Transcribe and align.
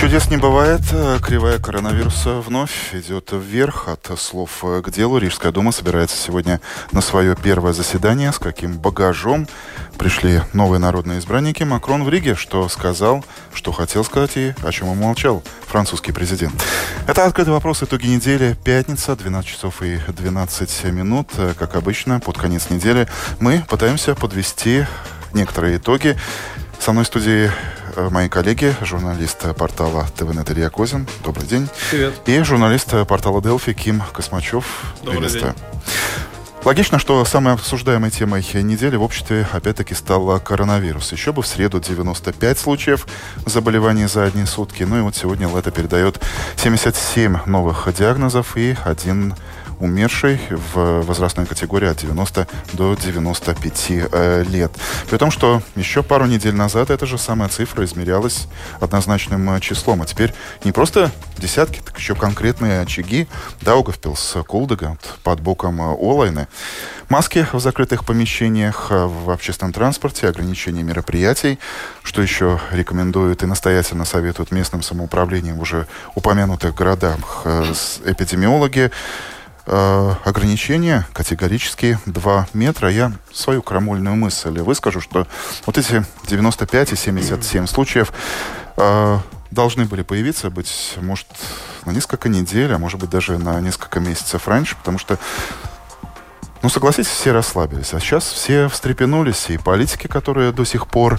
Чудес 0.00 0.30
не 0.30 0.38
бывает. 0.38 0.80
Кривая 1.20 1.58
коронавируса 1.58 2.40
вновь 2.40 2.94
идет 2.94 3.32
вверх. 3.32 3.86
От 3.86 4.18
слов 4.18 4.64
к 4.82 4.90
делу 4.90 5.18
Рижская 5.18 5.52
дума 5.52 5.72
собирается 5.72 6.16
сегодня 6.16 6.62
на 6.90 7.02
свое 7.02 7.36
первое 7.36 7.74
заседание. 7.74 8.32
С 8.32 8.38
каким 8.38 8.78
багажом 8.78 9.46
пришли 9.98 10.40
новые 10.54 10.80
народные 10.80 11.18
избранники. 11.18 11.64
Макрон 11.64 12.04
в 12.04 12.08
Риге, 12.08 12.34
что 12.34 12.66
сказал, 12.70 13.22
что 13.52 13.72
хотел 13.72 14.02
сказать 14.02 14.38
и 14.38 14.54
о 14.62 14.72
чем 14.72 14.88
умолчал 14.88 15.42
французский 15.66 16.12
президент. 16.12 16.54
Это 17.06 17.26
«Открытый 17.26 17.52
вопрос. 17.52 17.82
Итоги 17.82 18.06
недели. 18.06 18.56
Пятница, 18.64 19.14
12 19.14 19.50
часов 19.50 19.82
и 19.82 19.98
12 20.08 20.84
минут. 20.84 21.28
Как 21.58 21.76
обычно, 21.76 22.20
под 22.20 22.38
конец 22.38 22.70
недели 22.70 23.06
мы 23.38 23.62
пытаемся 23.68 24.14
подвести 24.14 24.86
некоторые 25.34 25.76
итоги. 25.76 26.16
Со 26.78 26.92
мной 26.92 27.04
в 27.04 27.08
студии 27.08 27.50
мои 28.08 28.28
коллеги, 28.28 28.74
журналист 28.80 29.54
портала 29.56 30.06
ТВНет 30.16 30.50
Илья 30.50 30.70
Козин. 30.70 31.06
Добрый 31.24 31.46
день. 31.46 31.68
Привет. 31.90 32.14
И 32.26 32.42
журналист 32.42 32.94
портала 33.06 33.42
Делфи 33.42 33.72
Ким 33.72 34.02
Космачев. 34.12 34.64
Добрый 35.02 35.28
Приветствую. 35.28 35.54
День. 35.54 35.80
Логично, 36.64 36.98
что 36.98 37.24
самой 37.24 37.54
обсуждаемой 37.54 38.10
темой 38.10 38.44
недели 38.62 38.96
в 38.96 39.02
обществе 39.02 39.46
опять-таки 39.50 39.94
стал 39.94 40.38
коронавирус. 40.40 41.10
Еще 41.12 41.32
бы 41.32 41.40
в 41.42 41.46
среду 41.46 41.80
95 41.80 42.58
случаев 42.58 43.06
заболеваний 43.46 44.06
за 44.06 44.24
одни 44.24 44.44
сутки. 44.44 44.82
Ну 44.82 44.98
и 44.98 45.00
вот 45.00 45.16
сегодня 45.16 45.48
Лето 45.48 45.70
передает 45.70 46.20
77 46.56 47.38
новых 47.46 47.88
диагнозов 47.96 48.56
и 48.58 48.76
один 48.84 49.34
умерший 49.80 50.38
в 50.74 51.00
возрастной 51.02 51.46
категории 51.46 51.88
от 51.88 51.96
90 51.96 52.46
до 52.74 52.94
95 52.94 53.86
э, 53.90 54.44
лет. 54.48 54.72
При 55.08 55.16
том, 55.16 55.30
что 55.30 55.62
еще 55.74 56.02
пару 56.02 56.26
недель 56.26 56.54
назад 56.54 56.90
эта 56.90 57.06
же 57.06 57.18
самая 57.18 57.48
цифра 57.48 57.84
измерялась 57.84 58.46
однозначным 58.78 59.56
э, 59.56 59.60
числом. 59.60 60.02
А 60.02 60.06
теперь 60.06 60.34
не 60.64 60.72
просто 60.72 61.10
десятки, 61.38 61.80
так 61.80 61.98
еще 61.98 62.14
конкретные 62.14 62.82
очаги. 62.82 63.26
Даугавпилс, 63.62 64.36
Кулдега, 64.46 64.98
под 65.24 65.40
боком 65.40 65.80
э, 65.80 65.94
Олайны. 65.94 66.46
Маски 67.08 67.46
в 67.52 67.58
закрытых 67.58 68.04
помещениях, 68.04 68.90
в 68.90 69.30
общественном 69.30 69.72
транспорте, 69.72 70.28
ограничение 70.28 70.84
мероприятий, 70.84 71.58
что 72.04 72.22
еще 72.22 72.60
рекомендуют 72.70 73.42
и 73.42 73.46
настоятельно 73.46 74.04
советуют 74.04 74.52
местным 74.52 74.82
самоуправлением 74.82 75.58
уже 75.58 75.88
упомянутых 76.14 76.72
городах 76.72 77.44
эпидемиологи 78.04 78.92
э, 79.70 80.14
ограничения 80.24 81.06
категорически 81.12 81.98
2 82.06 82.48
метра. 82.52 82.90
Я 82.90 83.12
свою 83.32 83.62
крамольную 83.62 84.16
мысль 84.16 84.58
выскажу, 84.60 85.00
что 85.00 85.26
вот 85.64 85.78
эти 85.78 86.04
95 86.26 86.92
и 86.92 86.96
77 86.96 87.66
случаев 87.66 88.12
э, 88.76 89.18
должны 89.50 89.84
были 89.84 90.02
появиться, 90.02 90.50
быть, 90.50 90.94
может, 91.00 91.28
на 91.84 91.92
несколько 91.92 92.28
недель, 92.28 92.72
а 92.72 92.78
может 92.78 93.00
быть, 93.00 93.10
даже 93.10 93.38
на 93.38 93.60
несколько 93.60 94.00
месяцев 94.00 94.48
раньше, 94.48 94.76
потому 94.76 94.98
что 94.98 95.18
ну, 96.62 96.68
согласитесь, 96.68 97.08
все 97.08 97.32
расслабились. 97.32 97.94
А 97.94 98.00
сейчас 98.00 98.24
все 98.24 98.68
встрепенулись. 98.68 99.48
И 99.48 99.56
политики, 99.56 100.08
которые 100.08 100.52
до 100.52 100.64
сих 100.64 100.88
пор 100.88 101.18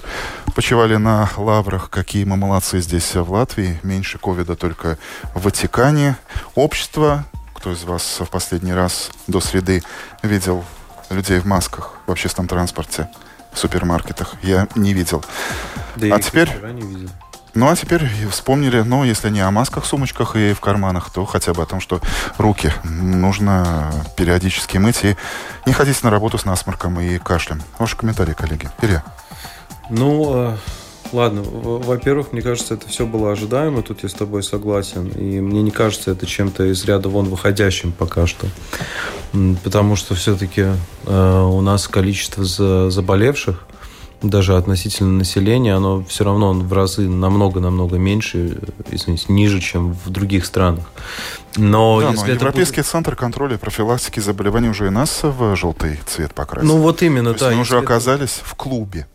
почивали 0.54 0.94
на 0.94 1.28
лаврах, 1.36 1.90
какие 1.90 2.22
мы 2.24 2.36
молодцы 2.36 2.78
здесь 2.80 3.16
в 3.16 3.28
Латвии. 3.28 3.80
Меньше 3.82 4.18
ковида 4.18 4.54
только 4.54 4.98
в 5.34 5.42
Ватикане. 5.42 6.16
Общество 6.54 7.24
кто 7.62 7.70
из 7.70 7.84
вас 7.84 8.18
в 8.18 8.26
последний 8.26 8.72
раз 8.72 9.12
до 9.28 9.38
среды 9.38 9.84
видел 10.24 10.64
людей 11.10 11.38
в 11.38 11.46
масках 11.46 11.94
в 12.06 12.10
общественном 12.10 12.48
транспорте, 12.48 13.08
в 13.52 13.58
супермаркетах? 13.58 14.34
Я 14.42 14.66
не 14.74 14.92
видел. 14.92 15.24
Да 15.94 16.16
а 16.16 16.20
теперь... 16.20 16.48
Не 16.72 16.82
видел. 16.82 17.10
Ну, 17.54 17.70
а 17.70 17.76
теперь 17.76 18.04
вспомнили, 18.32 18.80
ну, 18.80 19.04
если 19.04 19.30
не 19.30 19.38
о 19.38 19.52
масках, 19.52 19.84
сумочках 19.84 20.34
и 20.34 20.54
в 20.54 20.60
карманах, 20.60 21.10
то 21.10 21.24
хотя 21.24 21.54
бы 21.54 21.62
о 21.62 21.66
том, 21.66 21.80
что 21.80 22.00
руки 22.36 22.72
нужно 22.82 23.92
периодически 24.16 24.78
мыть 24.78 25.04
и 25.04 25.16
не 25.64 25.72
ходить 25.72 26.02
на 26.02 26.10
работу 26.10 26.38
с 26.38 26.44
насморком 26.44 26.98
и 26.98 27.18
кашлем. 27.18 27.62
Ваши 27.78 27.96
комментарии, 27.96 28.32
коллеги. 28.32 28.70
Илья. 28.80 29.04
Ну, 29.88 30.58
Ладно, 31.12 31.42
во-первых, 31.42 32.32
мне 32.32 32.40
кажется, 32.40 32.74
это 32.74 32.88
все 32.88 33.06
было 33.06 33.32
ожидаемо, 33.32 33.82
тут 33.82 34.02
я 34.02 34.08
с 34.08 34.14
тобой 34.14 34.42
согласен. 34.42 35.08
И 35.08 35.40
мне 35.40 35.62
не 35.62 35.70
кажется 35.70 36.10
это 36.10 36.26
чем-то 36.26 36.64
из 36.64 36.84
ряда 36.84 37.08
вон 37.10 37.26
выходящим 37.26 37.92
пока 37.92 38.26
что. 38.26 38.46
Потому 39.62 39.96
что 39.96 40.14
все-таки 40.14 40.66
э, 41.06 41.42
у 41.42 41.60
нас 41.60 41.86
количество 41.88 42.44
за 42.44 42.90
заболевших, 42.90 43.66
даже 44.22 44.56
относительно 44.56 45.10
населения, 45.10 45.74
оно 45.74 46.04
все 46.04 46.24
равно 46.24 46.52
в 46.52 46.72
разы 46.72 47.08
намного-намного 47.08 47.98
меньше, 47.98 48.58
извините, 48.90 49.26
ниже, 49.28 49.60
чем 49.60 49.92
в 49.92 50.10
других 50.10 50.46
странах. 50.46 50.84
Но, 51.56 52.00
да, 52.00 52.10
если 52.10 52.26
но 52.28 52.32
Европейский 52.34 52.76
будет... 52.76 52.86
центр 52.86 53.16
контроля 53.16 53.56
и 53.56 53.58
профилактики 53.58 54.20
заболеваний 54.20 54.68
уже 54.68 54.86
и 54.86 54.90
нас 54.90 55.20
в 55.22 55.56
желтый 55.56 55.98
цвет 56.06 56.34
покрасил. 56.34 56.68
Ну 56.68 56.78
вот 56.80 57.02
именно, 57.02 57.34
То 57.34 57.50
да. 57.50 57.54
мы 57.54 57.62
уже 57.62 57.78
оказались 57.78 58.38
это... 58.38 58.48
в 58.48 58.54
клубе 58.54 59.06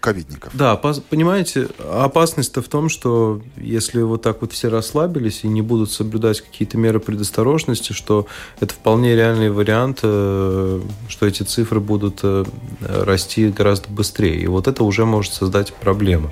ковидников. 0.00 0.56
Да, 0.56 0.76
понимаете, 0.76 1.68
опасность-то 1.78 2.62
в 2.62 2.68
том, 2.68 2.88
что 2.88 3.42
если 3.56 4.02
вот 4.02 4.22
так 4.22 4.40
вот 4.40 4.52
все 4.52 4.68
расслабились 4.68 5.40
и 5.42 5.48
не 5.48 5.62
будут 5.62 5.90
соблюдать 5.90 6.40
какие-то 6.40 6.78
меры 6.78 7.00
предосторожности, 7.00 7.92
что 7.92 8.26
это 8.60 8.74
вполне 8.74 9.16
реальный 9.16 9.50
вариант, 9.50 10.00
э, 10.02 10.80
что 11.08 11.26
эти 11.26 11.42
цифры 11.42 11.80
будут 11.80 12.20
э, 12.22 12.44
расти 12.80 13.48
гораздо 13.48 13.88
быстрее. 13.88 14.40
И 14.40 14.46
вот 14.46 14.68
это 14.68 14.84
уже 14.84 15.04
может 15.04 15.34
создать 15.34 15.72
проблемы. 15.74 16.30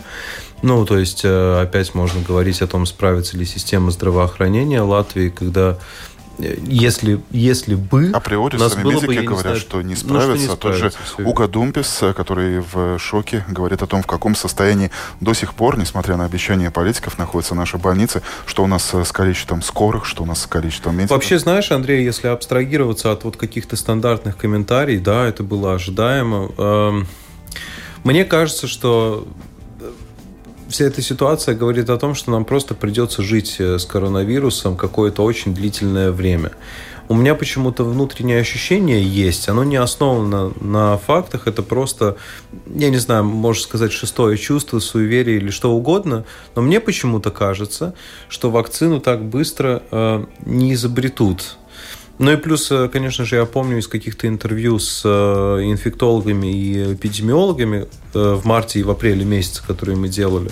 Ну, 0.63 0.87
то 0.87 0.99
есть, 0.99 1.23
э, 1.25 1.61
опять 1.61 1.95
можно 1.95 2.23
говорить 2.23 2.63
о 2.63 2.67
том, 2.67 2.87
справится 2.87 3.37
ли 3.37 3.45
система 3.45 3.91
здравоохранения 3.91 4.81
Латвии, 4.81 5.29
когда 5.29 5.79
если, 6.39 7.21
если 7.31 7.75
бы... 7.75 8.11
Априори 8.13 8.57
нас 8.57 8.75
сами 8.75 8.93
медики 8.93 9.07
бы, 9.07 9.15
говорят, 9.23 9.43
знаю, 9.43 9.57
что 9.57 9.83
не 9.83 9.97
справятся. 9.97 10.29
Ну, 10.29 10.37
что 10.37 10.53
не 10.53 10.57
Тот 10.57 10.75
же 10.75 10.93
Уга 11.25 11.49
Думпис, 11.49 12.03
который 12.15 12.61
в 12.61 12.99
шоке, 12.99 13.45
говорит 13.49 13.83
о 13.83 13.87
том, 13.87 14.03
в 14.03 14.07
каком 14.07 14.35
состоянии 14.35 14.91
до 15.21 15.35
сих 15.35 15.55
пор, 15.55 15.79
несмотря 15.79 16.17
на 16.17 16.25
обещания 16.25 16.71
политиков, 16.71 17.19
находятся 17.19 17.55
наши 17.55 17.79
больницы, 17.79 18.23
что 18.47 18.65
у 18.65 18.67
нас 18.67 18.93
с 18.93 19.13
количеством 19.13 19.63
скорых, 19.63 20.05
что 20.05 20.23
у 20.23 20.27
нас 20.27 20.43
с 20.43 20.47
количеством 20.47 20.97
медиков. 20.97 21.17
Вообще, 21.17 21.39
знаешь, 21.39 21.71
Андрей, 21.71 22.05
если 22.05 22.29
абстрагироваться 22.29 23.13
от 23.13 23.25
вот 23.25 23.37
каких-то 23.37 23.77
стандартных 23.77 24.37
комментариев, 24.37 25.03
да, 25.03 25.27
это 25.27 25.43
было 25.43 25.75
ожидаемо. 25.75 26.51
Эм, 26.59 27.07
мне 28.05 28.25
кажется, 28.25 28.67
что 28.67 29.27
вся 30.69 30.87
эта 30.87 31.03
ситуация 31.03 31.55
говорит 31.55 31.91
о 31.91 31.97
том, 31.97 32.15
что 32.15 32.31
нам 32.31 32.45
просто 32.45 32.75
придется 32.75 33.23
жить 33.23 33.57
э, 33.59 33.79
с 33.79 33.85
коронавирусом 33.85 34.77
какое-то 34.77 35.23
очень 35.23 35.55
длительное 35.55 36.11
время. 36.13 36.53
У 37.09 37.15
меня 37.15 37.37
почему-то 37.37 37.85
внутреннее 37.85 38.41
ощущение 38.41 39.01
есть, 39.01 39.49
оно 39.49 39.63
не 39.63 39.77
основано 39.77 40.53
на 40.61 40.99
фактах, 40.99 41.47
это 41.47 41.63
просто, 41.63 42.17
я 42.67 42.91
не 42.91 42.97
знаю, 42.97 43.23
можно 43.23 43.63
сказать, 43.63 43.93
шестое 43.93 44.37
чувство, 44.37 44.81
суеверие 44.81 45.37
или 45.37 45.51
что 45.51 45.73
угодно, 45.73 46.25
но 46.57 46.63
мне 46.63 46.81
почему-то 46.81 47.31
кажется, 47.31 47.95
что 48.29 48.51
вакцину 48.51 49.01
так 49.01 49.23
быстро 49.25 49.85
э, 49.91 50.25
не 50.45 50.75
изобретут. 50.75 51.59
Ну 52.19 52.33
и 52.33 52.37
плюс, 52.37 52.71
э, 52.71 52.89
конечно 52.91 53.25
же, 53.25 53.37
я 53.37 53.45
помню 53.45 53.79
из 53.79 53.89
каких-то 53.89 54.27
интервью 54.27 54.79
с 54.79 55.03
э, 55.05 55.09
инфектологами 55.65 56.47
и 56.47 56.95
эпидемиологами 56.95 57.87
э, 58.15 58.35
в 58.35 58.47
марте 58.47 58.81
и 58.81 58.83
в 58.83 58.91
апреле 58.91 59.25
месяце, 59.25 59.63
которые 59.67 59.97
мы 59.97 60.09
делали, 60.09 60.51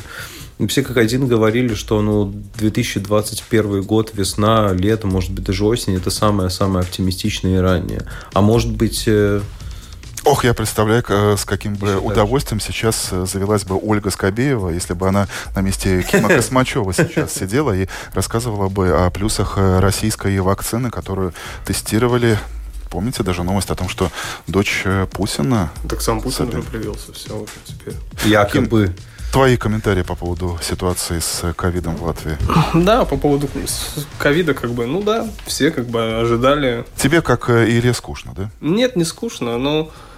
все 0.68 0.82
как 0.82 0.98
один 0.98 1.26
говорили, 1.26 1.74
что 1.74 2.00
ну, 2.00 2.32
2021 2.58 3.82
год, 3.82 4.12
весна, 4.14 4.72
лето, 4.72 5.06
может 5.06 5.32
быть, 5.32 5.44
даже 5.44 5.64
осень, 5.64 5.96
это 5.96 6.10
самое-самое 6.10 6.84
оптимистичное 6.84 7.56
и 7.56 7.60
раннее. 7.60 8.02
А 8.34 8.40
может 8.40 8.70
быть, 8.70 9.08
Ох, 10.24 10.44
я 10.44 10.54
представляю, 10.54 11.04
с 11.36 11.44
каким 11.44 11.74
бы 11.74 11.88
Еще 11.88 11.98
удовольствием 11.98 12.58
дальше. 12.58 12.72
сейчас 12.72 13.08
э, 13.12 13.26
завелась 13.26 13.64
бы 13.64 13.78
Ольга 13.80 14.08
Скобеева, 14.08 14.70
если 14.70 14.94
бы 14.94 15.06
она 15.06 15.28
на 15.54 15.60
месте 15.60 16.02
Кима 16.02 16.28
Космачева 16.34 16.94
сейчас 16.94 17.34
сидела 17.34 17.76
и 17.76 17.88
рассказывала 18.14 18.70
бы 18.70 18.88
о 18.88 19.10
плюсах 19.10 19.58
э, 19.58 19.80
российской 19.80 20.38
вакцины, 20.40 20.90
которую 20.90 21.34
тестировали 21.66 22.38
помните 22.88 23.22
даже 23.22 23.42
новость 23.42 23.70
о 23.70 23.74
том, 23.74 23.88
что 23.90 24.10
дочь 24.46 24.82
э, 24.84 25.06
Путина... 25.12 25.70
Так 25.88 26.00
сам 26.00 26.22
Путин 26.22 26.48
уже 26.48 26.62
привился, 26.62 27.12
все 27.12 27.36
уже 27.36 27.52
теперь. 27.66 27.94
Якобы. 28.24 28.94
Твои 29.30 29.56
комментарии 29.56 30.02
по 30.02 30.14
поводу 30.14 30.58
ситуации 30.62 31.18
с 31.18 31.52
ковидом 31.54 31.96
в 31.96 32.04
Латвии? 32.04 32.38
Да, 32.72 33.04
по 33.04 33.18
поводу 33.18 33.50
ковида, 34.18 34.54
как 34.54 34.70
бы, 34.70 34.86
ну 34.86 35.02
да, 35.02 35.28
все 35.44 35.70
как 35.70 35.86
бы 35.86 36.20
ожидали. 36.20 36.86
Тебе, 36.96 37.20
как 37.20 37.50
Илье, 37.50 37.92
скучно, 37.92 38.32
да? 38.34 38.50
Нет, 38.60 38.96
не 38.96 39.04
скучно, 39.04 39.58
но 39.58 39.90
Э, 39.90 40.13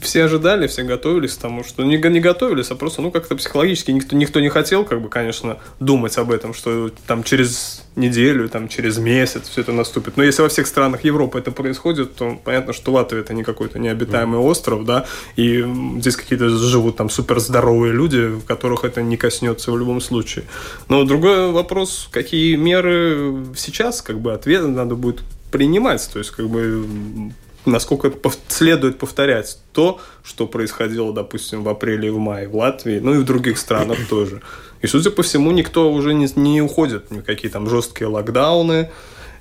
все 0.00 0.24
ожидали, 0.24 0.66
все 0.66 0.82
готовились 0.82 1.34
к 1.34 1.40
тому, 1.40 1.64
что 1.64 1.84
не, 1.84 1.96
не 1.96 2.20
готовились, 2.20 2.70
а 2.70 2.74
просто, 2.74 3.02
ну, 3.02 3.10
как-то 3.10 3.36
психологически 3.36 3.90
никто, 3.90 4.16
никто 4.16 4.40
не 4.40 4.48
хотел, 4.48 4.84
как 4.84 5.00
бы, 5.02 5.08
конечно, 5.08 5.58
думать 5.78 6.16
об 6.18 6.30
этом, 6.30 6.54
что 6.54 6.90
там 7.06 7.22
через 7.22 7.84
неделю, 7.96 8.48
там 8.48 8.68
через 8.68 8.98
месяц 8.98 9.48
все 9.48 9.60
это 9.60 9.72
наступит. 9.72 10.16
Но 10.16 10.22
если 10.22 10.42
во 10.42 10.48
всех 10.48 10.66
странах 10.66 11.04
Европы 11.04 11.38
это 11.38 11.52
происходит, 11.52 12.14
то 12.14 12.38
понятно, 12.42 12.72
что 12.72 12.92
Латвия 12.92 13.20
это 13.20 13.34
не 13.34 13.44
какой-то 13.44 13.78
необитаемый 13.78 14.40
остров, 14.40 14.84
да, 14.84 15.06
и 15.36 15.64
здесь 15.98 16.16
какие-то 16.16 16.48
живут 16.48 16.96
там 16.96 17.10
суперздоровые 17.10 17.92
люди, 17.92 18.40
которых 18.46 18.84
это 18.84 19.02
не 19.02 19.16
коснется 19.16 19.70
в 19.70 19.78
любом 19.78 20.00
случае. 20.00 20.44
Но 20.88 21.04
другой 21.04 21.52
вопрос, 21.52 22.08
какие 22.10 22.56
меры 22.56 23.44
сейчас, 23.56 24.02
как 24.02 24.20
бы, 24.20 24.32
ответ 24.32 24.66
надо 24.66 24.94
будет 24.94 25.20
принимать, 25.50 26.08
то 26.12 26.18
есть, 26.18 26.30
как 26.30 26.48
бы, 26.48 27.32
насколько 27.66 28.12
следует 28.48 28.98
повторять 28.98 29.58
то, 29.72 30.00
что 30.22 30.46
происходило, 30.46 31.12
допустим, 31.12 31.62
в 31.62 31.68
апреле 31.68 32.08
и 32.08 32.10
в 32.10 32.18
мае 32.18 32.48
в 32.48 32.56
Латвии, 32.56 32.98
ну 33.00 33.14
и 33.14 33.18
в 33.18 33.24
других 33.24 33.58
странах 33.58 33.98
тоже. 34.08 34.42
И, 34.82 34.86
судя 34.86 35.10
по 35.10 35.22
всему, 35.22 35.50
никто 35.50 35.92
уже 35.92 36.14
не, 36.14 36.28
не 36.36 36.62
уходит, 36.62 37.10
никакие 37.10 37.50
там 37.50 37.68
жесткие 37.68 38.08
локдауны, 38.08 38.90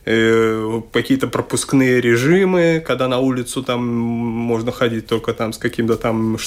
э, 0.06 0.82
какие-то 0.92 1.28
пропускные 1.28 2.02
режимы, 2.02 2.84
когда 2.86 3.08
на 3.08 3.20
улицу 3.20 3.64
там 3.64 3.86
можно 3.88 4.72
ходить 4.72 5.08
только 5.08 5.34
там 5.34 5.54
с 5.54 5.58
каким-то 5.58 5.96
там, 5.96 6.38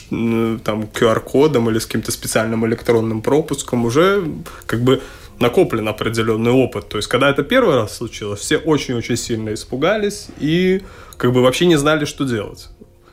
там 0.64 0.82
QR-кодом 0.84 1.70
или 1.70 1.78
с 1.78 1.86
каким-то 1.86 2.12
специальным 2.12 2.66
электронным 2.66 3.22
пропуском, 3.22 3.86
уже 3.86 4.24
как 4.66 4.82
бы 4.82 5.00
накоплен 5.38 5.88
определенный 5.88 6.50
опыт. 6.50 6.88
То 6.88 6.98
есть, 6.98 7.08
когда 7.08 7.30
это 7.30 7.42
первый 7.42 7.76
раз 7.76 7.96
случилось, 7.96 8.40
все 8.40 8.58
очень-очень 8.58 9.16
сильно 9.16 9.54
испугались 9.54 10.28
и 10.38 10.82
как 11.16 11.32
бы 11.32 11.42
вообще 11.42 11.66
не 11.66 11.76
знали, 11.76 12.04
что 12.04 12.24
делать. 12.24 12.68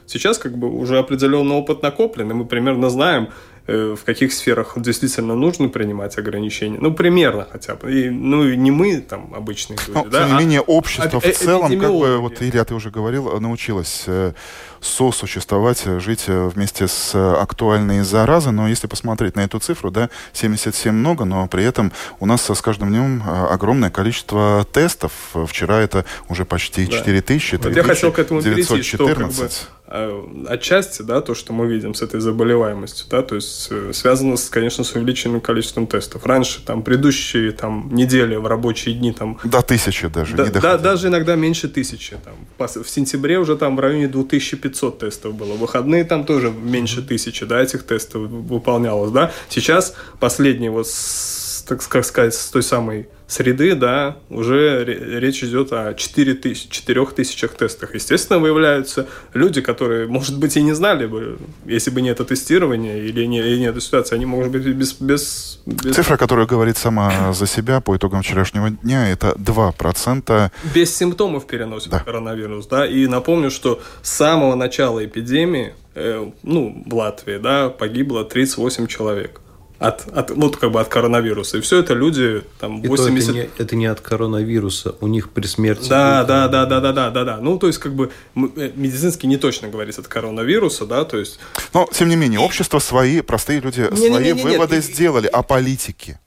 Сейчас 0.06 0.38
как 0.40 0.58
бы 0.58 0.70
уже 0.70 0.98
определенный 0.98 1.56
опыт 1.56 1.84
накоплен, 1.84 2.32
и 2.32 2.34
мы 2.34 2.46
примерно 2.46 2.90
знаем, 2.90 3.30
в 3.70 4.04
каких 4.06 4.34
сферах 4.34 4.74
действительно 4.76 5.36
нужно 5.36 5.70
принимать 5.70 6.18
ограничения. 6.18 6.78
Ну, 6.80 6.94
примерно 6.94 7.48
хотя 7.52 7.76
бы. 7.76 7.92
И, 7.92 8.10
ну, 8.10 8.48
и 8.48 8.58
не 8.58 8.72
мы, 8.72 9.00
там, 9.02 9.34
обычные 9.36 9.78
люди. 9.78 9.92
Но, 9.92 10.06
да, 10.06 10.20
тем 10.20 10.30
не 10.30 10.36
а 10.36 10.40
менее, 10.40 10.62
общество 10.62 11.22
а, 11.24 11.32
в 11.32 11.34
целом, 11.36 11.80
как 11.80 11.92
бы, 11.92 12.18
вот 12.18 12.42
Илья, 12.42 12.66
ты 12.66 12.74
уже 12.74 12.90
говорил, 12.90 13.40
научилось 13.40 14.04
э, 14.08 14.34
сосуществовать, 14.82 15.84
э, 15.86 16.00
жить 16.00 16.26
э, 16.28 16.48
вместе 16.48 16.88
с 16.88 17.12
э, 17.14 17.34
актуальной 17.34 18.02
заразой. 18.02 18.54
Но 18.54 18.68
если 18.68 18.88
посмотреть 18.88 19.36
на 19.36 19.42
эту 19.42 19.60
цифру, 19.60 19.92
да, 19.92 20.10
77 20.34 20.94
много, 20.94 21.26
но 21.26 21.48
при 21.48 21.64
этом 21.64 21.92
у 22.20 22.26
нас 22.26 22.50
с 22.50 22.62
каждым 22.62 22.90
днем 22.90 23.24
огромное 23.50 23.90
количество 23.90 24.66
тестов. 24.72 25.12
Вчера 25.48 25.80
это 25.80 26.06
уже 26.28 26.46
почти 26.46 26.86
да. 26.86 26.98
4 26.98 27.22
тысячи. 27.22 27.56
Вот 27.56 27.76
я 27.76 27.84
хотел 27.84 28.12
к 28.12 28.20
этому 28.20 28.42
перейти, 28.42 28.82
что 28.82 29.08
как 29.08 29.32
бы, 29.32 29.50
отчасти, 30.48 31.02
да, 31.02 31.22
то, 31.22 31.34
что 31.34 31.54
мы 31.54 31.68
видим 31.68 31.94
с 31.94 32.02
этой 32.02 32.20
заболеваемостью, 32.20 33.08
да, 33.10 33.22
то 33.22 33.36
есть 33.36 33.72
связано, 33.94 34.38
с, 34.38 34.50
конечно, 34.50 34.84
с 34.84 34.94
увеличенным 34.94 35.42
количеством 35.42 35.88
тестов. 35.88 36.26
Раньше, 36.26 36.64
там, 36.66 36.84
предыдущие 36.84 37.52
там, 37.52 37.90
недели 37.94 38.36
в 38.36 38.46
рабочие 38.46 38.96
дни, 38.96 39.12
там... 39.14 39.40
До 39.44 39.62
тысячи 39.62 40.08
даже, 40.08 40.36
да, 40.36 40.46
да, 40.46 40.78
Даже 40.78 41.08
иногда 41.08 41.36
меньше 41.36 41.68
тысячи. 41.70 42.18
Там, 42.24 42.68
в 42.84 42.90
сентябре 42.90 43.40
уже 43.40 43.56
там 43.56 43.76
в 43.76 43.80
районе 43.80 44.08
2500 44.08 44.70
500 44.70 45.00
тестов 45.00 45.36
было. 45.36 45.54
В 45.54 45.60
выходные 45.60 46.04
там 46.04 46.26
тоже 46.26 46.52
меньше 46.52 47.02
тысячи, 47.02 47.46
да, 47.46 47.62
этих 47.62 47.84
тестов 47.84 48.30
выполнялось, 48.30 49.12
да. 49.12 49.32
Сейчас 49.50 49.96
последний 50.20 50.70
вот, 50.70 50.88
с, 50.88 51.64
так 51.68 51.82
сказать, 51.82 52.34
с 52.34 52.48
той 52.48 52.64
самой 52.64 53.10
среды, 53.30 53.76
да, 53.76 54.18
уже 54.30 54.84
речь 54.84 55.44
идет 55.44 55.72
о 55.72 55.94
4 55.94 56.34
тысяч, 56.34 56.68
4 56.70 57.06
тысячах 57.06 57.54
тестах. 57.54 57.94
Естественно, 57.94 58.40
выявляются 58.40 59.08
люди, 59.34 59.62
которые, 59.62 60.08
может 60.08 60.38
быть, 60.40 60.58
и 60.58 60.64
не 60.64 60.74
знали 60.74 61.06
бы, 61.06 61.38
если 61.66 61.92
бы 61.92 62.02
не 62.02 62.10
это 62.10 62.26
тестирование 62.26 63.06
или 63.06 63.26
не, 63.26 63.40
или 63.40 63.60
не 63.60 63.66
эта 63.66 63.80
ситуация, 63.80 64.16
они, 64.16 64.26
может 64.26 64.52
быть, 64.52 64.66
без, 64.66 64.94
без, 64.94 65.62
без... 65.68 65.96
Цифра, 65.96 66.18
которая 66.18 66.48
говорит 66.48 66.78
сама 66.78 67.32
за 67.32 67.46
себя 67.46 67.82
по 67.82 67.96
итогам 67.96 68.24
вчерашнего 68.24 68.72
дня, 68.72 69.08
это 69.10 69.34
2%. 69.38 70.52
Без 70.74 70.98
симптомов 70.98 71.46
переносит 71.46 71.92
да. 71.92 72.00
коронавирус, 72.00 72.66
да, 72.66 72.88
и 72.88 73.06
напомню, 73.06 73.52
что 73.52 73.80
с 74.02 74.10
самого 74.10 74.56
начала 74.56 75.06
эпидемии, 75.06 75.76
э, 75.94 76.32
ну, 76.42 76.84
в 76.84 76.96
Латвии, 76.96 77.38
да, 77.38 77.70
погибло 77.70 78.26
38 78.26 78.88
человек 78.88 79.40
от, 79.80 80.06
от, 80.16 80.32
вот 80.32 80.58
как 80.58 80.72
бы 80.72 80.82
от 80.82 80.90
коронавируса. 80.90 81.58
И 81.58 81.62
все 81.62 81.80
это 81.80 81.94
люди 81.94 82.44
там 82.60 82.82
80... 82.82 83.30
это, 83.30 83.34
не, 83.34 83.50
это 83.58 83.76
не 83.76 83.86
от 83.86 84.02
коронавируса, 84.02 84.96
у 85.00 85.08
них 85.08 85.30
при 85.30 85.48
смерти... 85.48 85.88
Да, 85.90 86.24
да, 86.26 86.48
да, 86.50 86.66
да, 86.66 86.82
да, 86.82 86.92
да, 86.92 87.10
да, 87.10 87.24
да. 87.24 87.38
Ну, 87.38 87.58
то 87.58 87.68
есть, 87.68 87.80
как 87.80 87.94
бы 87.94 88.12
э, 88.36 88.72
медицински 88.76 89.26
не 89.26 89.38
точно 89.38 89.70
говорится 89.70 90.02
от 90.02 90.08
коронавируса, 90.08 90.86
да, 90.86 91.06
то 91.06 91.18
есть... 91.18 91.40
Но, 91.74 91.88
тем 91.92 92.10
не 92.10 92.18
менее, 92.18 92.40
общество 92.40 92.80
свои, 92.80 93.22
простые 93.22 93.62
люди, 93.62 93.88
не, 93.92 93.98
свои 93.98 94.10
не, 94.10 94.18
не, 94.18 94.34
не, 94.34 94.44
выводы 94.44 94.76
нет, 94.76 94.86
сделали 94.86 95.28
о 95.28 95.44
политике. 95.44 96.20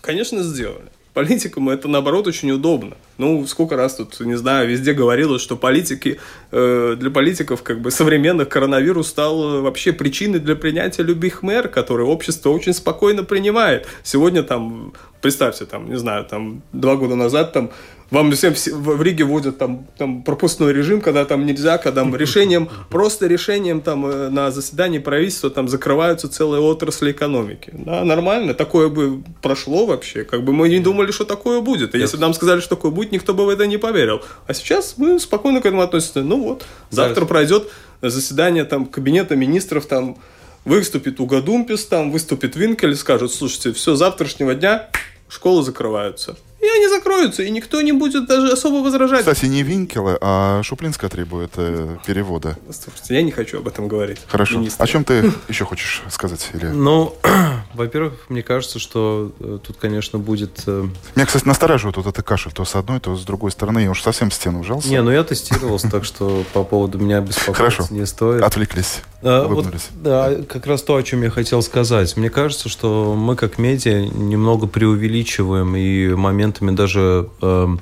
Конечно, 0.00 0.42
сделали 0.42 0.90
политикам 1.12 1.68
это, 1.68 1.88
наоборот, 1.88 2.26
очень 2.26 2.50
удобно. 2.50 2.96
Ну, 3.18 3.46
сколько 3.46 3.76
раз 3.76 3.96
тут, 3.96 4.20
не 4.20 4.36
знаю, 4.36 4.68
везде 4.68 4.92
говорилось, 4.92 5.42
что 5.42 5.56
политики, 5.56 6.18
э, 6.52 6.96
для 6.98 7.10
политиков 7.10 7.62
как 7.62 7.80
бы 7.80 7.90
современных 7.90 8.48
коронавирус 8.48 9.08
стал 9.08 9.42
э, 9.42 9.60
вообще 9.60 9.92
причиной 9.92 10.38
для 10.38 10.56
принятия 10.56 11.02
любых 11.02 11.42
мер, 11.42 11.68
которые 11.68 12.06
общество 12.06 12.50
очень 12.50 12.72
спокойно 12.72 13.24
принимает. 13.24 13.86
Сегодня 14.02 14.42
там, 14.42 14.92
представьте, 15.20 15.66
там, 15.66 15.90
не 15.90 15.98
знаю, 15.98 16.24
там, 16.24 16.62
два 16.72 16.96
года 16.96 17.14
назад 17.14 17.52
там 17.52 17.70
вам 18.10 18.32
всем 18.32 18.54
в 18.54 19.02
Риге 19.02 19.24
вводят 19.24 19.58
там, 19.58 19.86
там 19.96 20.22
пропускной 20.22 20.72
режим, 20.72 21.00
когда 21.00 21.24
там 21.24 21.46
нельзя, 21.46 21.78
когда 21.78 22.04
решением, 22.04 22.68
просто 22.90 23.26
решением 23.26 23.80
там 23.80 24.04
э, 24.06 24.28
на 24.30 24.50
заседании 24.50 24.98
правительства 24.98 25.48
там 25.48 25.68
закрываются 25.68 26.28
целые 26.28 26.60
отрасли 26.60 27.12
экономики. 27.12 27.70
Да, 27.72 28.04
нормально, 28.04 28.54
такое 28.54 28.88
бы 28.88 29.22
прошло 29.42 29.86
вообще. 29.86 30.24
Как 30.24 30.42
бы 30.42 30.52
мы 30.52 30.68
не 30.68 30.80
думали, 30.80 30.99
что 31.10 31.24
такое 31.24 31.60
будет. 31.60 31.94
И 31.94 31.98
если 31.98 32.16
бы 32.16 32.22
нам 32.22 32.34
сказали, 32.34 32.60
что 32.60 32.76
такое 32.76 32.90
будет, 32.90 33.12
никто 33.12 33.34
бы 33.34 33.46
в 33.46 33.48
это 33.48 33.66
не 33.66 33.78
поверил. 33.78 34.22
А 34.46 34.54
сейчас 34.54 34.94
мы 34.96 35.18
спокойно 35.18 35.60
к 35.60 35.66
этому 35.66 35.82
относимся. 35.82 36.22
Ну 36.22 36.42
вот, 36.42 36.64
завтра 36.90 37.24
пройдет 37.24 37.68
заседание 38.02 38.64
там 38.64 38.86
кабинета 38.86 39.36
министров 39.36 39.86
там 39.86 40.16
выступит 40.64 41.20
Угадумпис, 41.20 41.86
там 41.86 42.10
выступит 42.10 42.56
Винкель, 42.56 42.94
скажут, 42.94 43.32
слушайте, 43.32 43.72
все, 43.72 43.94
завтрашнего 43.94 44.54
дня 44.54 44.88
школы 45.28 45.62
закрываются. 45.62 46.36
И 46.60 46.66
они 46.66 46.88
закроются, 46.88 47.42
и 47.42 47.50
никто 47.50 47.80
не 47.80 47.92
будет 47.92 48.26
даже 48.26 48.52
особо 48.52 48.84
возражать. 48.84 49.20
Кстати, 49.20 49.46
не 49.46 49.62
Винкелы, 49.62 50.18
а 50.20 50.62
Шуплинская 50.62 51.08
требует 51.08 51.52
э, 51.56 51.96
перевода. 52.06 52.58
Слушайте, 52.70 53.14
я 53.14 53.22
не 53.22 53.30
хочу 53.30 53.58
об 53.58 53.68
этом 53.68 53.88
говорить. 53.88 54.18
Хорошо. 54.26 54.58
Министр. 54.58 54.82
О 54.82 54.86
чем 54.86 55.04
ты 55.04 55.32
еще 55.48 55.64
хочешь 55.64 56.02
сказать, 56.10 56.50
Илья? 56.52 56.70
Ну, 56.70 57.16
во-первых, 57.74 58.26
мне 58.28 58.42
кажется, 58.42 58.78
что 58.78 59.32
э, 59.40 59.58
тут, 59.64 59.76
конечно, 59.76 60.18
будет... 60.18 60.64
Э... 60.66 60.86
Меня, 61.14 61.26
кстати, 61.26 61.46
настораживает 61.46 61.96
вот 61.96 62.06
это 62.06 62.22
кашель 62.22 62.52
то 62.52 62.64
с 62.64 62.74
одной, 62.74 63.00
то 63.00 63.16
с 63.16 63.24
другой 63.24 63.52
стороны. 63.52 63.78
Я 63.80 63.90
уж 63.90 64.02
совсем 64.02 64.30
в 64.30 64.34
стену 64.34 64.60
вжался. 64.60 64.88
Не, 64.88 65.00
ну 65.02 65.10
я 65.10 65.24
тестировался, 65.24 65.90
так 65.90 66.04
что 66.04 66.44
по 66.52 66.64
поводу 66.64 66.98
меня 66.98 67.20
беспокоиться 67.20 67.92
не 67.94 68.06
стоит. 68.06 68.42
отвлеклись, 68.42 69.02
а, 69.22 69.46
Да, 69.94 70.34
как 70.48 70.66
раз 70.66 70.82
то, 70.82 70.96
о 70.96 71.02
чем 71.02 71.22
я 71.22 71.30
хотел 71.30 71.62
сказать. 71.62 72.16
Мне 72.16 72.28
кажется, 72.28 72.68
что 72.68 73.14
мы, 73.14 73.36
как 73.36 73.58
медиа, 73.58 74.02
немного 74.02 74.66
преувеличиваем 74.66 75.76
и 75.76 76.08
момент 76.08 76.40
моментами 76.40 76.70
даже 76.70 77.28
э, 77.42 77.76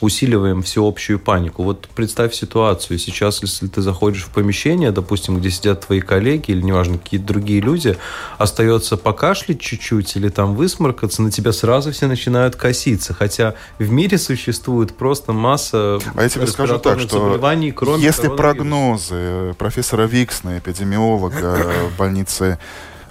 усиливаем 0.00 0.62
всеобщую 0.62 1.18
панику. 1.18 1.62
Вот 1.62 1.88
представь 1.94 2.34
ситуацию. 2.34 2.98
Сейчас, 2.98 3.42
если 3.42 3.66
ты 3.66 3.82
заходишь 3.82 4.24
в 4.24 4.30
помещение, 4.30 4.90
допустим, 4.90 5.38
где 5.38 5.50
сидят 5.50 5.86
твои 5.86 6.00
коллеги 6.00 6.50
или, 6.50 6.62
неважно, 6.62 6.98
какие-то 6.98 7.26
другие 7.26 7.60
люди, 7.60 7.96
остается 8.38 8.96
покашлять 8.96 9.60
чуть-чуть 9.60 10.16
или 10.16 10.28
там 10.28 10.54
высморкаться, 10.54 11.22
на 11.22 11.30
тебя 11.30 11.52
сразу 11.52 11.92
все 11.92 12.06
начинают 12.06 12.56
коситься. 12.56 13.14
Хотя 13.14 13.54
в 13.78 13.90
мире 13.90 14.18
существует 14.18 14.96
просто 14.96 15.32
масса 15.32 15.98
а 16.14 16.22
я 16.22 16.28
тебе 16.28 16.46
скажу 16.46 16.78
так, 16.78 17.00
что 17.00 17.18
заболеваний, 17.18 17.72
кроме 17.72 18.02
если 18.02 18.28
прогнозы 18.28 19.54
профессора 19.58 20.04
Виксна, 20.04 20.58
эпидемиолога 20.58 21.88
в 21.94 21.98
больнице 21.98 22.58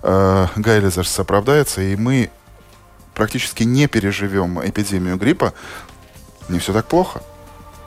э, 0.01 0.47
Гайлезерс 0.55 1.19
оправдаются, 1.19 1.81
и 1.81 1.95
мы 1.95 2.29
практически 3.13 3.63
не 3.63 3.87
переживем 3.87 4.59
эпидемию 4.63 5.17
гриппа, 5.17 5.53
не 6.49 6.59
все 6.59 6.73
так 6.73 6.85
плохо. 6.85 7.21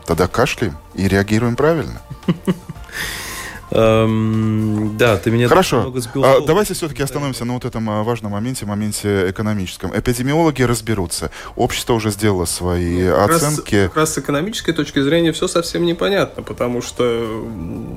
Тогда 0.06 0.28
кашляем 0.28 0.76
и 0.94 1.08
реагируем 1.08 1.56
правильно. 1.56 2.00
Эм, 3.72 4.96
да, 4.96 5.16
ты 5.16 5.32
меня 5.32 5.48
Хорошо. 5.48 5.92
А, 6.22 6.40
давайте 6.40 6.74
все-таки 6.74 7.02
остановимся 7.02 7.44
на 7.44 7.54
вот 7.54 7.64
этом 7.64 7.90
а, 7.90 8.04
важном 8.04 8.32
моменте, 8.32 8.64
моменте 8.64 9.28
экономическом. 9.30 9.90
Эпидемиологи 9.98 10.62
разберутся. 10.62 11.32
Общество 11.56 11.94
уже 11.94 12.10
сделало 12.10 12.44
свои 12.44 13.04
ну, 13.04 13.24
оценки. 13.24 13.74
Раз, 13.74 13.88
как 13.88 13.96
раз 13.96 14.14
с 14.14 14.18
экономической 14.18 14.72
точки 14.72 15.02
зрения 15.02 15.32
все 15.32 15.48
совсем 15.48 15.84
непонятно, 15.84 16.44
потому 16.44 16.80
что 16.80 17.44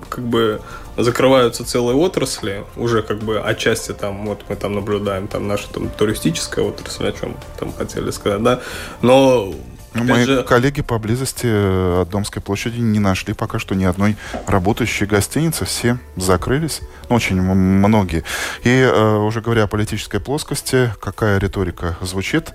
как 0.09 0.23
бы 0.23 0.59
закрываются 0.97 1.63
целые 1.63 1.95
отрасли, 1.95 2.65
уже 2.75 3.03
как 3.03 3.19
бы 3.19 3.39
отчасти 3.39 3.91
там, 3.93 4.25
вот 4.25 4.45
мы 4.49 4.55
там 4.55 4.73
наблюдаем, 4.73 5.27
там 5.27 5.47
наша 5.47 5.69
там 5.69 5.89
туристическая 5.89 6.65
отрасль, 6.65 7.09
о 7.09 7.11
чем 7.11 7.37
там 7.59 7.71
хотели 7.73 8.09
сказать, 8.09 8.41
да, 8.41 8.61
но 9.01 9.53
Ну, 9.93 10.03
мои 10.03 10.25
же... 10.25 10.43
коллеги 10.43 10.81
поблизости 10.81 11.47
э, 11.47 12.01
от 12.01 12.09
Домской 12.09 12.41
площади 12.41 12.79
не 12.79 12.99
нашли 12.99 13.33
пока 13.33 13.59
что 13.59 13.75
ни 13.75 13.85
одной 13.85 14.17
работающей 14.45 15.05
гостиницы. 15.05 15.65
Все 15.65 15.97
закрылись, 16.15 16.81
ну, 17.09 17.15
очень 17.15 17.41
многие. 17.41 18.23
И 18.63 18.69
э, 18.69 19.15
уже 19.17 19.41
говоря 19.41 19.63
о 19.63 19.67
политической 19.67 20.19
плоскости, 20.19 20.93
какая 21.01 21.39
риторика 21.39 21.97
звучит? 22.01 22.53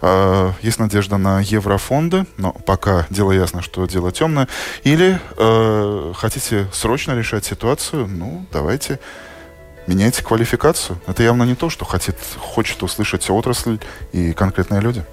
Э, 0.00 0.52
есть 0.62 0.78
надежда 0.78 1.18
на 1.18 1.40
еврофонды, 1.40 2.26
но 2.36 2.52
пока 2.52 3.06
дело 3.10 3.32
ясно, 3.32 3.62
что 3.62 3.86
дело 3.86 4.10
темное. 4.10 4.48
Или 4.82 5.20
э, 5.36 6.12
хотите 6.16 6.66
срочно 6.72 7.12
решать 7.12 7.44
ситуацию? 7.44 8.06
Ну, 8.06 8.46
давайте 8.52 9.00
меняйте 9.86 10.22
квалификацию. 10.22 11.00
Это 11.06 11.22
явно 11.22 11.42
не 11.42 11.54
то, 11.54 11.68
что 11.68 11.84
хотит, 11.84 12.16
хочет 12.38 12.82
услышать 12.82 13.28
отрасль 13.28 13.78
и 14.12 14.32
конкретные 14.32 14.80
люди. 14.80 15.04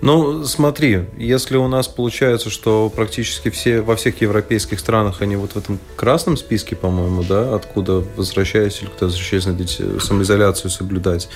Ну, 0.00 0.44
смотри, 0.44 1.06
если 1.16 1.56
у 1.56 1.66
нас 1.66 1.88
получается, 1.88 2.50
что 2.50 2.90
практически 2.94 3.50
все 3.50 3.80
во 3.80 3.96
всех 3.96 4.20
европейских 4.20 4.78
странах 4.78 5.22
они 5.22 5.36
вот 5.36 5.52
в 5.52 5.56
этом 5.56 5.78
красном 5.96 6.36
списке, 6.36 6.76
по-моему, 6.76 7.24
да, 7.24 7.54
откуда 7.54 8.04
возвращаясь 8.16 8.80
или 8.80 8.88
кто 8.88 9.06
возвращаясь, 9.06 9.46
надо 9.46 9.66
самоизоляцию 9.66 10.70
соблюдать, 10.70 11.28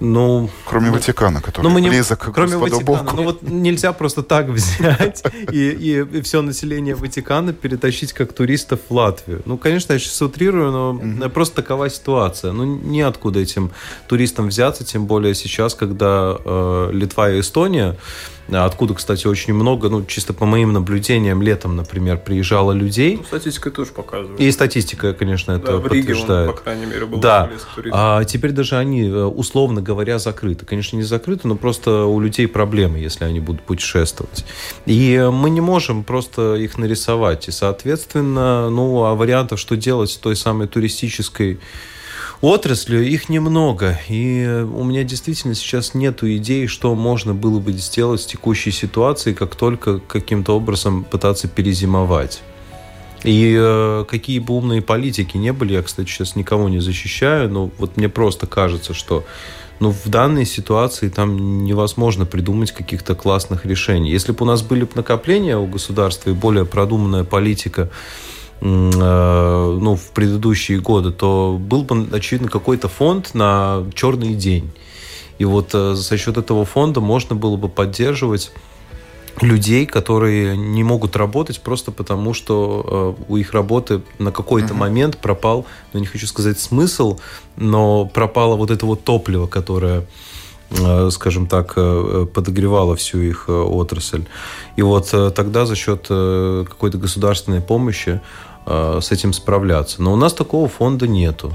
ну, 0.00 0.48
кроме 0.64 0.88
ну, 0.88 0.92
Ватикана, 0.94 1.40
который 1.40 1.64
ну, 1.64 1.70
мы 1.70 1.80
не, 1.80 1.88
близок 1.88 2.20
к 2.20 2.32
кроме 2.32 2.56
Ватикана, 2.56 2.84
Богу. 2.84 3.16
Ну 3.16 3.22
вот 3.24 3.42
нельзя 3.42 3.92
просто 3.92 4.22
так 4.22 4.46
взять 4.48 5.22
и, 5.52 5.70
и, 5.70 6.18
и 6.18 6.22
все 6.22 6.42
население 6.42 6.94
Ватикана 6.94 7.52
перетащить 7.52 8.12
как 8.12 8.32
туристов 8.32 8.80
в 8.88 8.94
Латвию. 8.94 9.42
Ну, 9.44 9.58
конечно, 9.58 9.92
я 9.92 9.98
сейчас 9.98 10.22
утрирую, 10.22 10.70
но 10.70 10.92
mm-hmm. 10.92 11.28
просто 11.30 11.56
такова 11.56 11.90
ситуация. 11.90 12.52
Ну, 12.52 12.64
неоткуда 12.64 13.40
этим 13.40 13.70
туристам 14.06 14.48
взяться, 14.48 14.84
тем 14.84 15.06
более 15.06 15.34
сейчас, 15.34 15.74
когда 15.74 16.36
э, 16.44 16.90
Литва 16.92 17.30
и 17.30 17.40
Эстония 17.40 17.96
Откуда, 18.50 18.94
кстати, 18.94 19.26
очень 19.26 19.52
много, 19.52 19.88
ну, 19.88 20.04
чисто 20.04 20.32
по 20.32 20.46
моим 20.46 20.72
наблюдениям, 20.72 21.42
летом, 21.42 21.76
например, 21.76 22.18
приезжало 22.18 22.72
людей. 22.72 23.16
Ну, 23.16 23.24
статистика 23.24 23.70
тоже 23.70 23.92
показывает. 23.92 24.40
И 24.40 24.50
статистика, 24.50 25.12
конечно, 25.12 25.52
это 25.52 25.72
да, 25.72 25.76
в 25.76 25.86
Риге 25.86 26.14
подтверждает. 26.14 26.48
Он, 26.48 26.56
по 26.56 26.62
крайней 26.62 26.86
мере, 26.86 27.06
был 27.06 27.20
да. 27.20 27.50
А 27.92 28.24
теперь 28.24 28.52
даже 28.52 28.76
они, 28.76 29.02
э, 29.08 29.24
условно 29.24 29.82
говоря, 29.82 30.18
закрыты. 30.18 30.64
Конечно, 30.64 30.96
не 30.96 31.02
закрыты, 31.02 31.46
но 31.46 31.56
просто 31.56 32.04
у 32.04 32.18
людей 32.20 32.48
проблемы, 32.48 32.98
если 32.98 33.24
они 33.24 33.40
будут 33.40 33.62
путешествовать. 33.62 34.44
И 34.86 35.28
мы 35.32 35.50
не 35.50 35.60
можем 35.60 36.04
просто 36.04 36.54
их 36.54 36.78
нарисовать. 36.78 37.48
И, 37.48 37.50
соответственно, 37.50 38.70
ну, 38.70 39.04
а 39.04 39.14
вариантов, 39.14 39.60
что 39.60 39.76
делать 39.76 40.10
с 40.10 40.16
той 40.16 40.36
самой 40.36 40.68
туристической 40.68 41.58
отраслью, 42.40 43.06
их 43.06 43.28
немного. 43.28 43.98
И 44.08 44.64
у 44.72 44.84
меня 44.84 45.04
действительно 45.04 45.54
сейчас 45.54 45.94
нет 45.94 46.22
идей, 46.22 46.66
что 46.66 46.94
можно 46.94 47.34
было 47.34 47.58
бы 47.58 47.72
сделать 47.72 48.22
в 48.22 48.26
текущей 48.26 48.70
ситуации, 48.70 49.32
как 49.32 49.56
только 49.56 49.98
каким-то 49.98 50.56
образом 50.56 51.04
пытаться 51.04 51.48
перезимовать. 51.48 52.42
И 53.24 53.56
э, 53.58 54.04
какие 54.08 54.38
бы 54.38 54.54
умные 54.54 54.80
политики 54.80 55.36
не 55.36 55.52
были, 55.52 55.72
я, 55.72 55.82
кстати, 55.82 56.08
сейчас 56.08 56.36
никого 56.36 56.68
не 56.68 56.78
защищаю, 56.78 57.50
но 57.50 57.70
вот 57.78 57.96
мне 57.96 58.08
просто 58.08 58.46
кажется, 58.46 58.94
что 58.94 59.24
ну, 59.80 59.90
в 59.90 60.08
данной 60.08 60.44
ситуации 60.44 61.08
там 61.08 61.64
невозможно 61.64 62.26
придумать 62.26 62.70
каких-то 62.70 63.16
классных 63.16 63.66
решений. 63.66 64.12
Если 64.12 64.30
бы 64.30 64.44
у 64.44 64.44
нас 64.44 64.62
были 64.62 64.84
бы 64.84 64.90
накопления 64.94 65.56
у 65.56 65.66
государства 65.66 66.30
и 66.30 66.32
более 66.32 66.64
продуманная 66.64 67.24
политика 67.24 67.82
Э, 67.82 67.92
ну, 68.60 69.96
в 69.96 70.10
предыдущие 70.12 70.80
годы, 70.80 71.12
то 71.12 71.58
был 71.60 71.84
бы, 71.84 72.08
очевидно, 72.12 72.48
какой-то 72.48 72.88
фонд 72.88 73.34
на 73.34 73.84
черный 73.94 74.34
день. 74.34 74.70
И 75.38 75.44
вот 75.44 75.70
э, 75.72 75.94
за 75.94 76.18
счет 76.18 76.36
этого 76.36 76.64
фонда 76.64 77.00
можно 77.00 77.36
было 77.36 77.56
бы 77.56 77.68
поддерживать 77.68 78.50
людей, 79.40 79.86
которые 79.86 80.56
не 80.56 80.82
могут 80.82 81.16
работать 81.16 81.60
просто 81.60 81.92
потому, 81.92 82.34
что 82.34 83.16
э, 83.20 83.24
у 83.28 83.36
их 83.36 83.52
работы 83.52 84.02
на 84.18 84.32
какой-то 84.32 84.74
uh-huh. 84.74 84.78
момент 84.78 85.18
пропал, 85.18 85.64
ну 85.92 86.00
не 86.00 86.06
хочу 86.06 86.26
сказать 86.26 86.58
смысл, 86.58 87.18
но 87.56 88.06
пропало 88.06 88.56
вот 88.56 88.72
это 88.72 88.84
вот 88.84 89.04
топливо, 89.04 89.46
которое 89.46 90.06
скажем 91.10 91.46
так, 91.46 91.74
подогревало 91.74 92.94
всю 92.94 93.20
их 93.20 93.48
отрасль. 93.48 94.24
И 94.76 94.82
вот 94.82 95.08
тогда 95.34 95.64
за 95.64 95.74
счет 95.74 96.08
какой-то 96.08 96.98
государственной 96.98 97.60
помощи 97.60 98.20
Э, 98.70 99.00
с 99.00 99.10
этим 99.12 99.32
справляться. 99.32 100.02
Но 100.02 100.12
у 100.12 100.16
нас 100.16 100.34
такого 100.34 100.68
фонда 100.68 101.08
нету. 101.08 101.52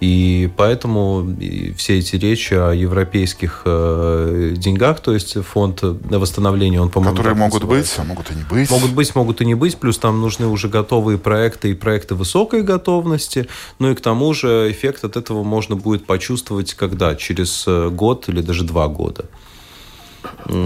И 0.00 0.48
поэтому 0.56 1.36
все 1.76 1.98
эти 1.98 2.14
речи 2.16 2.54
о 2.54 2.72
европейских 2.72 3.62
э, 3.64 4.54
деньгах, 4.56 5.00
то 5.00 5.12
есть 5.12 5.42
фонд 5.44 5.82
на 5.82 6.20
восстановление, 6.20 6.80
он, 6.80 6.90
по-моему, 6.90 7.16
Которые 7.16 7.34
могут 7.34 7.64
быть, 7.64 7.92
а 7.96 8.04
могут 8.04 8.30
и 8.30 8.34
не 8.34 8.44
быть. 8.44 8.70
Могут 8.70 8.92
быть, 8.92 9.14
могут 9.16 9.40
и 9.40 9.44
не 9.44 9.54
быть. 9.54 9.76
Плюс 9.76 9.98
там 9.98 10.20
нужны 10.20 10.46
уже 10.46 10.68
готовые 10.68 11.18
проекты 11.18 11.72
и 11.72 11.74
проекты 11.74 12.14
высокой 12.14 12.62
готовности. 12.62 13.48
Ну 13.80 13.90
и 13.90 13.94
к 13.96 14.00
тому 14.00 14.32
же 14.34 14.70
эффект 14.70 15.04
от 15.04 15.16
этого 15.16 15.42
можно 15.42 15.74
будет 15.74 16.06
почувствовать 16.06 16.74
когда? 16.74 17.16
Через 17.16 17.64
э, 17.66 17.88
год 17.88 18.28
или 18.28 18.40
даже 18.40 18.62
два 18.64 18.86
года. 18.86 19.24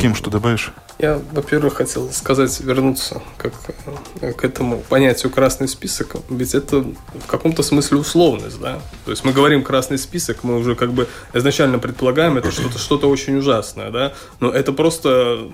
Ким, 0.01 0.15
что 0.15 0.31
добавишь? 0.31 0.73
Я, 1.03 1.21
во-первых, 1.33 1.75
хотел 1.75 2.13
сказать, 2.13 2.61
вернуться 2.61 3.23
как, 3.37 3.53
к 4.37 4.45
этому 4.45 4.79
понятию 4.89 5.33
красный 5.33 5.67
список, 5.67 6.15
ведь 6.31 6.55
это 6.55 6.79
в 6.79 7.27
каком-то 7.27 7.65
смысле 7.65 7.99
условность, 7.99 8.61
да. 8.61 8.81
То 9.05 9.11
есть 9.11 9.25
мы 9.25 9.33
говорим 9.33 9.65
красный 9.65 9.99
список, 9.99 10.45
мы 10.45 10.57
уже 10.57 10.77
как 10.77 10.93
бы 10.93 11.09
изначально 11.35 11.81
предполагаем, 11.81 12.39
это 12.39 12.53
что-то 12.53 12.79
что 12.79 12.99
очень 13.11 13.37
ужасное, 13.37 13.91
да. 13.91 14.13
Но 14.39 14.51
это 14.51 14.73
просто 14.73 15.49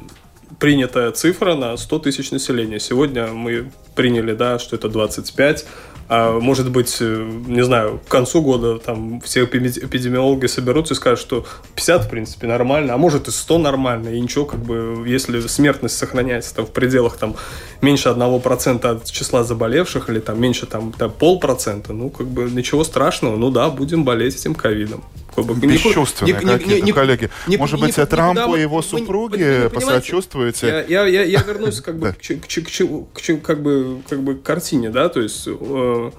принятая 0.59 1.13
цифра 1.13 1.55
на 1.55 1.79
100 1.79 1.99
тысяч 2.01 2.31
населения. 2.31 2.79
Сегодня 2.79 3.29
мы 3.29 3.71
приняли, 3.95 4.35
да, 4.35 4.59
что 4.59 4.77
это 4.77 4.91
25, 4.91 5.65
а 6.09 6.41
может 6.41 6.71
быть, 6.71 6.97
э, 7.01 7.31
не 7.47 7.63
знаю, 7.63 8.01
к 8.07 8.11
концу 8.11 8.41
года 8.41 8.79
там 8.79 9.21
все 9.21 9.45
эпидемиологи 9.45 10.47
соберутся 10.47 10.95
и 10.95 10.97
скажут, 10.97 11.21
что 11.21 11.47
50, 11.75 12.05
в 12.05 12.09
принципе, 12.09 12.47
нормально, 12.47 12.95
а 12.95 12.97
может 12.97 13.29
и 13.29 13.31
100 13.31 13.59
нормально, 13.59 14.09
и 14.09 14.21
ничего, 14.21 14.47
как 14.47 14.61
бы, 14.61 15.05
если 15.07 15.41
смертность 15.41 15.99
сохраняется 15.99 16.55
там 16.55 16.67
в 16.67 16.71
пределах 16.71 17.19
там 17.19 17.37
меньше 17.83 18.09
1% 18.09 18.87
от 18.87 19.05
числа 19.11 19.45
заболевших 19.45 20.09
или 20.09 20.21
там 20.21 20.41
меньше 20.41 20.67
там, 20.67 20.93
там 20.93 21.11
полпроцента, 21.11 21.93
ну, 21.93 22.09
как 22.09 22.27
бы 22.27 22.45
ничего 22.51 22.85
страшного, 22.85 23.37
ну 23.37 23.51
да, 23.51 23.69
будем 23.69 24.05
болеть 24.05 24.37
этим 24.37 24.55
ковидом. 24.55 25.05
Бесчувственные 25.43 26.35
какие-то 26.35 26.93
коллеги. 26.93 27.31
Не, 27.47 27.57
Может 27.57 27.77
не, 27.77 27.87
быть, 27.87 27.97
не, 27.97 28.07
Трампу 28.07 28.57
и 28.57 28.61
его 28.61 28.83
супруге 28.83 29.71
посочувствуете? 29.73 30.85
Я, 30.89 31.07
я, 31.07 31.23
я 31.23 31.43
вернусь 31.43 31.81
как 31.81 31.99
бы, 31.99 32.13
к, 32.13 32.19
к, 32.19 32.47
к, 32.49 33.39
к, 33.39 33.43
как 33.43 33.63
бы, 33.63 34.03
как 34.09 34.23
бы 34.23 34.35
картине, 34.37 34.91
да, 34.91 35.09
то 35.09 35.21
есть 35.21 35.45
э, 35.47 36.11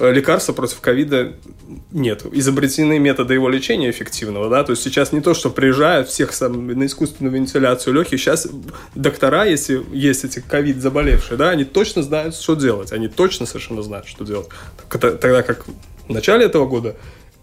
лекарства 0.00 0.52
против 0.52 0.80
ковида 0.80 1.34
нет. 1.90 2.24
Изобретены 2.32 2.98
методы 2.98 3.34
его 3.34 3.48
лечения 3.48 3.90
эффективного, 3.90 4.48
да, 4.48 4.64
то 4.64 4.72
есть 4.72 4.82
сейчас 4.82 5.12
не 5.12 5.20
то, 5.20 5.34
что 5.34 5.50
приезжают 5.50 6.08
всех 6.08 6.32
сам, 6.32 6.66
на 6.66 6.86
искусственную 6.86 7.34
вентиляцию 7.34 7.94
легких, 7.94 8.20
сейчас 8.20 8.46
доктора, 8.94 9.44
если 9.44 9.82
есть 9.92 10.24
эти 10.24 10.40
ковид 10.40 10.80
заболевшие, 10.80 11.36
да, 11.36 11.50
они 11.50 11.64
точно 11.64 12.02
знают, 12.02 12.34
что 12.36 12.54
делать, 12.54 12.92
они 12.92 13.08
точно 13.08 13.46
совершенно 13.46 13.82
знают, 13.82 14.06
что 14.06 14.24
делать. 14.24 14.48
Тогда 14.88 15.42
как 15.42 15.66
в 16.08 16.12
начале 16.12 16.44
этого 16.46 16.66
года 16.66 16.96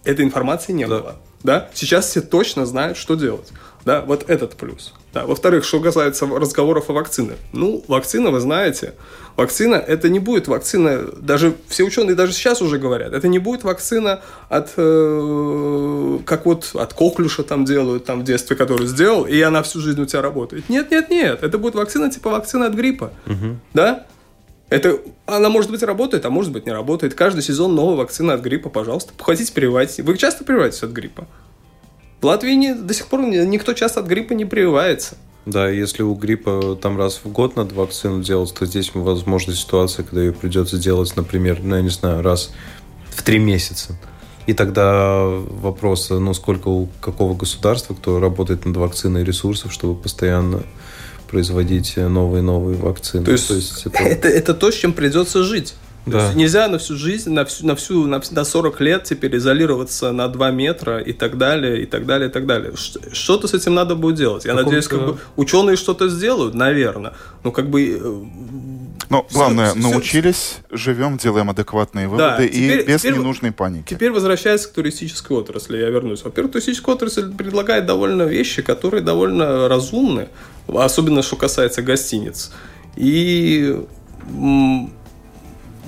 этой 0.03 0.25
информации 0.25 0.72
не 0.74 0.86
да. 0.86 0.89
было, 0.89 1.15
да, 1.43 1.69
сейчас 1.74 2.10
все 2.10 2.22
точно 2.22 2.65
знают, 2.65 2.98
что 2.98 3.15
делать. 3.15 3.51
Да, 3.86 4.01
вот 4.01 4.29
этот 4.29 4.55
плюс. 4.55 4.93
Да. 5.13 5.25
Во-вторых, 5.25 5.65
что 5.65 5.79
касается 5.81 6.25
разговоров 6.25 6.89
о 6.89 6.93
вакцине. 6.93 7.33
Ну, 7.51 7.83
вакцина, 7.88 8.31
вы 8.31 8.39
знаете, 8.39 8.93
вакцина, 9.36 9.75
это 9.75 10.10
не 10.10 10.19
будет 10.19 10.48
вакцина, 10.48 11.03
даже 11.17 11.53
все 11.67 11.83
ученые 11.83 12.15
даже 12.15 12.33
сейчас 12.33 12.62
уже 12.62 12.77
говорят, 12.77 13.13
это 13.13 13.27
не 13.27 13.39
будет 13.39 13.63
вакцина 13.63 14.22
от, 14.50 14.72
э, 14.77 16.19
как 16.25 16.45
вот 16.45 16.72
от 16.74 16.93
коклюша 16.93 17.43
там 17.43 17.65
делают, 17.65 18.05
там 18.05 18.22
в 18.22 18.24
детстве, 18.24 18.55
который 18.55 18.88
сделал, 18.88 19.25
и 19.25 19.39
она 19.41 19.63
всю 19.63 19.81
жизнь 19.81 20.01
у 20.01 20.05
тебя 20.05 20.22
работает. 20.22 20.69
Нет, 20.69 20.89
нет, 20.89 21.10
нет, 21.10 21.43
это 21.43 21.57
будет 21.57 21.75
вакцина 21.75 22.10
типа 22.10 22.29
вакцина 22.29 22.67
от 22.67 22.74
гриппа. 22.74 23.12
Угу. 23.27 23.60
Да? 23.74 24.05
Это, 24.74 25.00
она, 25.27 25.50
может 25.50 25.70
быть, 25.70 25.84
работает, 25.84 26.25
а 26.25 26.32
может 26.32 26.51
быть, 26.51 26.65
не 26.65 26.72
работает. 26.72 27.13
Каждый 27.13 27.44
сезон 27.44 27.75
новая 27.75 27.96
вакцина 27.96 28.34
от 28.34 28.42
гриппа, 28.42 28.70
пожалуйста. 28.70 29.13
Хотите, 29.20 29.53
прививайтесь. 29.53 30.00
Вы 30.00 30.18
часто 30.18 30.44
прививаетесь 30.44 30.82
от 30.82 30.89
гриппа? 30.89 31.27
В 32.22 32.25
Латвии 32.25 32.53
не, 32.53 32.74
до 32.74 32.92
сих 32.92 33.06
пор 33.06 33.22
никто 33.22 33.74
часто 33.74 34.00
от 34.00 34.08
гриппа 34.08 34.34
не 34.34 34.46
прививается. 34.46 35.15
Да, 35.46 35.70
если 35.70 36.01
у 36.01 36.15
гриппа 36.15 36.75
там 36.82 36.98
раз 36.98 37.22
в 37.24 37.32
год 37.32 37.56
надо 37.56 37.75
вакцину 37.75 38.24
делать, 38.24 38.51
то 38.51 38.65
здесь 38.65 38.89
возможна 38.96 39.53
ситуация, 39.53 40.06
когда 40.06 40.24
ее 40.24 40.34
придется 40.34 40.80
делать, 40.80 41.15
например, 41.15 41.60
ну, 41.62 41.75
я 41.75 41.84
не 41.84 41.89
знаю, 41.89 42.24
раз 42.24 42.51
в 43.12 43.22
три 43.22 43.38
месяца. 43.38 43.96
И 44.48 44.53
тогда 44.53 45.24
вопрос, 45.27 46.10
ну, 46.10 46.34
сколько 46.34 46.70
у 46.70 46.89
какого 47.00 47.36
государства, 47.36 47.94
кто 47.94 48.20
работает 48.20 48.65
над 48.65 48.75
вакциной 48.77 49.24
ресурсов, 49.24 49.72
чтобы 49.72 50.01
постоянно 50.01 50.63
производить 51.33 51.97
новые-новые 51.97 52.77
вакцины. 52.77 53.25
То 53.25 53.31
есть, 53.31 53.47
то 53.47 53.55
есть 53.55 53.85
это... 53.87 54.03
Это, 54.03 54.27
это 54.27 54.53
то, 54.53 54.69
с 54.69 54.75
чем 54.75 54.93
придется 54.93 55.43
жить. 55.43 55.73
Да. 56.05 56.33
нельзя 56.33 56.67
на 56.67 56.77
всю 56.77 56.95
жизнь, 56.97 57.31
на 57.31 57.45
всю, 57.45 57.65
на 57.65 57.75
всю, 57.75 58.07
на, 58.07 58.21
на 58.31 58.43
40 58.43 58.81
лет 58.81 59.03
теперь 59.05 59.37
изолироваться 59.37 60.11
на 60.11 60.27
2 60.27 60.51
метра 60.51 60.99
и 60.99 61.13
так 61.13 61.37
далее, 61.37 61.81
и 61.81 61.85
так 61.85 62.05
далее, 62.05 62.29
и 62.29 62.31
так 62.31 62.45
далее. 62.45 62.73
Что-то 63.13 63.47
с 63.47 63.53
этим 63.53 63.73
надо 63.73 63.95
будет 63.95 64.15
делать. 64.15 64.45
Я 64.45 64.53
надеюсь, 64.53 64.87
как 64.87 65.05
бы 65.05 65.17
ученые 65.37 65.77
что-то 65.77 66.09
сделают, 66.09 66.55
наверное. 66.55 67.13
Но 67.43 67.51
как 67.51 67.69
бы 67.69 67.99
э, 67.99 68.23
но 69.13 69.27
главное, 69.32 69.72
все, 69.72 69.79
научились, 69.79 70.58
все... 70.67 70.77
живем, 70.77 71.17
делаем 71.17 71.50
адекватные 71.50 72.08
выводы 72.08 72.24
да, 72.24 72.48
теперь, 72.48 72.82
и 72.82 72.84
без 72.84 73.01
теперь, 73.01 73.17
ненужной 73.17 73.51
паники. 73.51 73.93
Теперь 73.93 74.12
возвращаясь 74.12 74.65
к 74.65 74.74
туристической 74.74 75.38
отрасли, 75.38 75.77
я 75.77 75.89
вернусь. 75.89 76.24
Во-первых, 76.24 76.53
туристическая 76.53 76.96
отрасль 76.96 77.34
предлагает 77.34 77.86
довольно 77.86 78.24
вещи, 78.24 78.62
которые 78.62 79.01
довольно 79.01 79.67
разумны, 79.67 80.29
особенно 80.67 81.22
что 81.22 81.36
касается 81.36 81.82
гостиниц. 81.82 82.51
И 82.96 83.79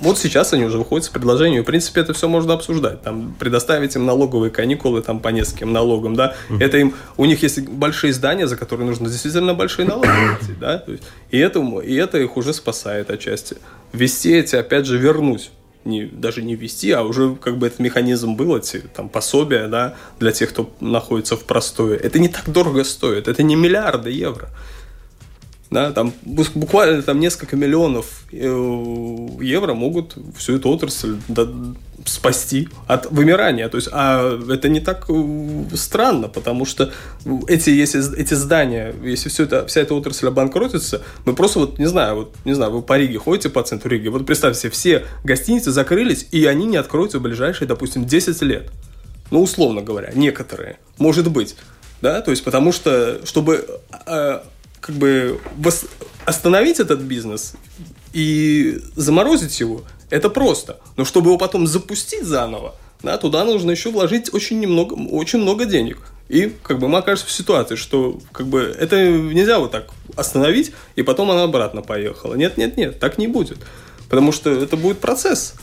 вот 0.00 0.18
сейчас 0.18 0.52
они 0.52 0.64
уже 0.64 0.78
выходят 0.78 1.04
с 1.04 1.08
предложением, 1.08 1.62
в 1.62 1.66
принципе, 1.66 2.00
это 2.00 2.12
все 2.12 2.28
можно 2.28 2.54
обсуждать. 2.54 3.02
Там, 3.02 3.34
предоставить 3.38 3.96
им 3.96 4.06
налоговые 4.06 4.50
каникулы 4.50 5.02
там, 5.02 5.20
по 5.20 5.28
нескольким 5.28 5.72
налогам, 5.72 6.14
да. 6.14 6.34
Mm-hmm. 6.48 6.62
Это 6.62 6.78
им, 6.78 6.94
у 7.16 7.24
них 7.24 7.42
есть 7.42 7.60
большие 7.68 8.12
здания, 8.12 8.46
за 8.46 8.56
которые 8.56 8.86
нужно 8.86 9.08
действительно 9.08 9.54
большие 9.54 9.86
налоги 9.86 10.08
платить, 10.08 10.58
да. 10.58 10.84
И, 11.30 11.38
это, 11.38 11.60
и 11.60 11.94
это 11.94 12.18
их 12.18 12.36
уже 12.36 12.52
спасает 12.52 13.10
отчасти. 13.10 13.56
Вести 13.92 14.34
эти, 14.34 14.56
опять 14.56 14.86
же, 14.86 14.98
вернуть 14.98 15.50
не, 15.86 16.04
даже 16.04 16.42
не 16.42 16.54
ввести, 16.56 16.90
а 16.90 17.02
уже 17.02 17.36
как 17.36 17.56
бы 17.56 17.68
этот 17.68 17.78
механизм 17.78 18.34
был, 18.34 18.56
эти 18.56 18.80
там 18.94 19.08
пособия, 19.08 19.68
да, 19.68 19.94
для 20.18 20.32
тех, 20.32 20.50
кто 20.50 20.70
находится 20.80 21.36
в 21.36 21.44
простое. 21.44 21.96
Это 21.96 22.18
не 22.18 22.28
так 22.28 22.50
дорого 22.50 22.84
стоит, 22.84 23.28
это 23.28 23.42
не 23.42 23.54
миллиарды 23.54 24.10
евро. 24.10 24.50
Да, 25.70 25.90
там 25.92 26.12
буквально 26.22 27.02
там 27.02 27.18
несколько 27.18 27.56
миллионов 27.56 28.22
э, 28.30 28.36
евро 29.40 29.74
могут 29.74 30.16
всю 30.36 30.56
эту 30.56 30.70
отрасль 30.70 31.16
спасти 32.04 32.68
от 32.86 33.10
вымирания. 33.10 33.68
То 33.68 33.76
есть, 33.76 33.88
а 33.92 34.38
это 34.48 34.68
не 34.68 34.80
так 34.80 35.06
э, 35.08 35.64
странно, 35.74 36.28
потому 36.28 36.66
что 36.66 36.92
эти, 37.48 37.70
если 37.70 38.16
эти 38.16 38.34
здания, 38.34 38.94
если 39.02 39.28
все 39.28 39.42
это, 39.42 39.66
вся 39.66 39.80
эта 39.80 39.94
отрасль 39.94 40.28
обанкротится, 40.28 41.02
мы 41.24 41.34
просто 41.34 41.58
вот, 41.58 41.78
не 41.78 41.86
знаю, 41.86 42.16
вот, 42.16 42.34
не 42.44 42.52
знаю, 42.52 42.70
вы 42.70 42.82
по 42.82 42.96
Риге 42.96 43.18
ходите 43.18 43.48
по 43.48 43.62
центру 43.64 43.90
Риги, 43.90 44.06
вот 44.06 44.24
представьте 44.24 44.70
все 44.70 45.04
гостиницы 45.24 45.72
закрылись, 45.72 46.28
и 46.30 46.44
они 46.46 46.66
не 46.66 46.76
откроются 46.76 47.18
в 47.18 47.22
ближайшие, 47.22 47.66
допустим, 47.66 48.04
10 48.04 48.40
лет. 48.42 48.70
Ну, 49.32 49.42
условно 49.42 49.82
говоря, 49.82 50.12
некоторые. 50.14 50.78
Может 50.98 51.30
быть. 51.30 51.56
Да, 52.02 52.20
то 52.20 52.30
есть, 52.30 52.44
потому 52.44 52.72
что, 52.72 53.24
чтобы 53.24 53.66
э, 54.06 54.40
как 54.86 54.94
бы 54.94 55.40
остановить 56.24 56.78
этот 56.78 57.00
бизнес 57.00 57.54
и 58.12 58.80
заморозить 58.94 59.58
его, 59.58 59.82
это 60.10 60.30
просто. 60.30 60.78
Но 60.96 61.04
чтобы 61.04 61.30
его 61.30 61.38
потом 61.38 61.66
запустить 61.66 62.24
заново, 62.24 62.76
да, 63.02 63.18
туда 63.18 63.44
нужно 63.44 63.72
еще 63.72 63.90
вложить 63.90 64.32
очень 64.32 64.60
немного, 64.60 64.94
очень 64.94 65.40
много 65.40 65.64
денег. 65.64 65.98
И 66.28 66.52
как 66.62 66.78
бы 66.78 66.88
мы 66.88 66.98
окажемся 66.98 67.26
в 67.26 67.32
ситуации, 67.32 67.76
что 67.76 68.18
как 68.32 68.46
бы 68.46 68.60
это 68.78 68.96
нельзя 69.08 69.58
вот 69.58 69.70
так 69.72 69.90
остановить, 70.16 70.72
и 70.94 71.02
потом 71.02 71.30
она 71.30 71.42
обратно 71.42 71.82
поехала. 71.82 72.34
Нет, 72.34 72.56
нет, 72.56 72.76
нет, 72.76 72.98
так 72.98 73.18
не 73.18 73.26
будет. 73.26 73.58
Потому 74.08 74.32
что 74.32 74.50
это 74.50 74.76
будет 74.76 74.98
процесс. 74.98 75.54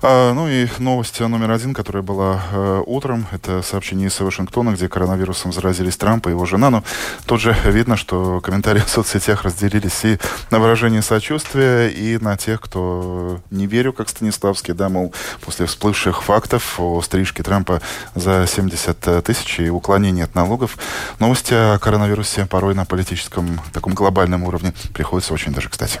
А, 0.00 0.32
ну 0.32 0.48
и 0.48 0.68
новость 0.78 1.18
номер 1.18 1.50
один, 1.50 1.74
которая 1.74 2.04
была 2.04 2.40
э, 2.52 2.82
утром, 2.86 3.26
это 3.32 3.62
сообщение 3.62 4.08
из 4.08 4.20
Вашингтона, 4.20 4.70
где 4.70 4.88
коронавирусом 4.88 5.52
заразились 5.52 5.96
Трамп 5.96 6.28
и 6.28 6.30
его 6.30 6.46
жена. 6.46 6.70
Но 6.70 6.84
тут 7.26 7.40
же 7.40 7.56
видно, 7.64 7.96
что 7.96 8.40
комментарии 8.40 8.80
в 8.80 8.88
соцсетях 8.88 9.42
разделились 9.42 10.04
и 10.04 10.18
на 10.52 10.60
выражение 10.60 11.02
сочувствия, 11.02 11.88
и 11.88 12.16
на 12.18 12.36
тех, 12.36 12.60
кто 12.60 13.40
не 13.50 13.66
верю, 13.66 13.92
как 13.92 14.08
Станиславский, 14.08 14.72
да, 14.72 14.88
мол, 14.88 15.12
после 15.40 15.66
всплывших 15.66 16.22
фактов 16.22 16.78
о 16.78 17.02
стрижке 17.02 17.42
Трампа 17.42 17.82
за 18.14 18.46
70 18.46 19.24
тысяч 19.24 19.58
и 19.58 19.68
уклонении 19.68 20.22
от 20.22 20.34
налогов, 20.36 20.78
новости 21.18 21.54
о 21.54 21.78
коронавирусе 21.78 22.46
порой 22.46 22.74
на 22.74 22.84
политическом 22.84 23.60
таком 23.72 23.94
глобальном 23.94 24.44
уровне 24.44 24.72
приходится 24.94 25.34
очень 25.34 25.52
даже 25.52 25.68
кстати. 25.68 26.00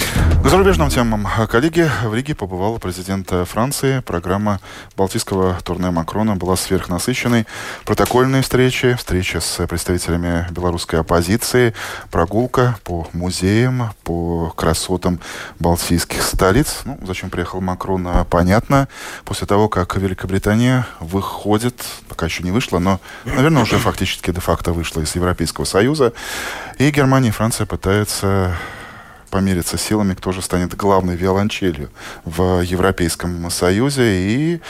К 0.43 0.47
зарубежным 0.49 0.89
темам. 0.89 1.27
Коллеги, 1.49 1.89
в 2.03 2.15
Риге 2.15 2.33
побывал 2.33 2.79
президент 2.79 3.31
Франции. 3.47 3.99
Программа 3.99 4.59
Балтийского 4.97 5.57
турне 5.63 5.91
Макрона 5.91 6.35
была 6.35 6.55
сверхнасыщенной. 6.55 7.45
Протокольные 7.85 8.41
встречи, 8.41 8.95
встречи 8.95 9.37
с 9.37 9.65
представителями 9.67 10.47
белорусской 10.49 10.99
оппозиции, 10.99 11.75
прогулка 12.09 12.75
по 12.83 13.07
музеям, 13.13 13.91
по 14.03 14.51
красотам 14.57 15.19
балтийских 15.59 16.23
столиц. 16.23 16.81
Ну, 16.85 16.97
зачем 17.05 17.29
приехал 17.29 17.61
Макрон, 17.61 18.25
понятно. 18.29 18.87
После 19.25 19.45
того, 19.45 19.69
как 19.69 19.95
Великобритания 19.95 20.87
выходит, 20.99 21.85
пока 22.09 22.25
еще 22.25 22.41
не 22.41 22.49
вышла, 22.49 22.79
но, 22.79 22.99
наверное, 23.25 23.61
уже 23.61 23.77
фактически 23.77 24.31
де-факто 24.31 24.73
вышла 24.73 25.01
из 25.01 25.15
Европейского 25.15 25.65
Союза. 25.65 26.13
И 26.79 26.89
Германия 26.89 27.29
и 27.29 27.31
Франция 27.31 27.67
пытаются 27.67 28.57
помериться 29.31 29.77
силами, 29.77 30.13
кто 30.13 30.31
же 30.31 30.41
станет 30.43 30.75
главной 30.75 31.15
виолончелью 31.15 31.89
в 32.25 32.61
Европейском 32.61 33.49
Союзе. 33.49 34.03
И 34.03 34.61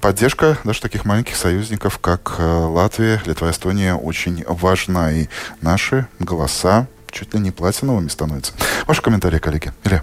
поддержка 0.00 0.56
даже 0.64 0.80
таких 0.80 1.04
маленьких 1.04 1.36
союзников, 1.36 1.98
как 1.98 2.36
э, 2.38 2.42
Латвия, 2.42 3.20
Литва, 3.26 3.50
Эстония, 3.50 3.94
очень 3.94 4.44
важна. 4.46 5.12
И 5.12 5.26
наши 5.60 6.06
голоса 6.20 6.86
чуть 7.10 7.34
ли 7.34 7.40
не 7.40 7.50
платиновыми 7.50 8.08
становятся. 8.08 8.52
Ваши 8.86 9.02
комментарии, 9.02 9.38
коллеги. 9.38 9.72
Илья. 9.84 10.02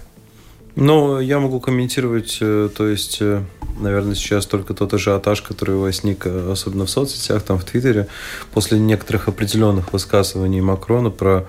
Ну, 0.76 1.18
я 1.18 1.40
могу 1.40 1.58
комментировать, 1.58 2.36
э, 2.42 2.68
то 2.76 2.86
есть, 2.86 3.18
э, 3.22 3.42
наверное, 3.80 4.14
сейчас 4.14 4.44
только 4.44 4.74
тот 4.74 4.92
ажиотаж, 4.92 5.40
который 5.40 5.76
возник, 5.76 6.26
особенно 6.26 6.84
в 6.84 6.90
соцсетях, 6.90 7.42
там 7.42 7.58
в 7.58 7.64
Твиттере, 7.64 8.08
после 8.52 8.78
некоторых 8.78 9.28
определенных 9.28 9.94
высказываний 9.94 10.60
Макрона 10.60 11.08
про 11.08 11.46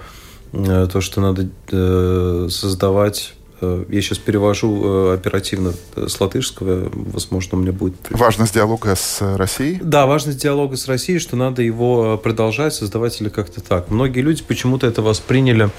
то, 0.52 1.02
что 1.02 1.22
надо 1.22 1.50
э, 1.72 2.48
создавать 2.50 3.34
э, 3.62 3.86
я 3.90 4.02
сейчас 4.02 4.18
перевожу 4.18 5.12
оперативно 5.12 5.74
с 5.96 6.20
латышского, 6.20 6.90
возможно, 6.94 7.58
у 7.58 7.62
меня 7.62 7.72
будет... 7.72 7.96
Важность 8.10 8.54
диалога 8.54 8.96
с 8.96 9.20
Россией? 9.38 9.80
Да, 9.82 10.06
важность 10.06 10.42
диалога 10.42 10.78
с 10.78 10.88
Россией, 10.88 11.20
что 11.20 11.36
надо 11.36 11.62
его 11.62 12.18
продолжать, 12.18 12.74
создавать 12.74 13.20
или 13.22 13.30
как-то 13.30 13.62
так. 13.62 13.90
Многие 13.90 14.22
люди 14.22 14.44
почему-то 14.48 14.88
это 14.88 15.02
восприняли, 15.02 15.70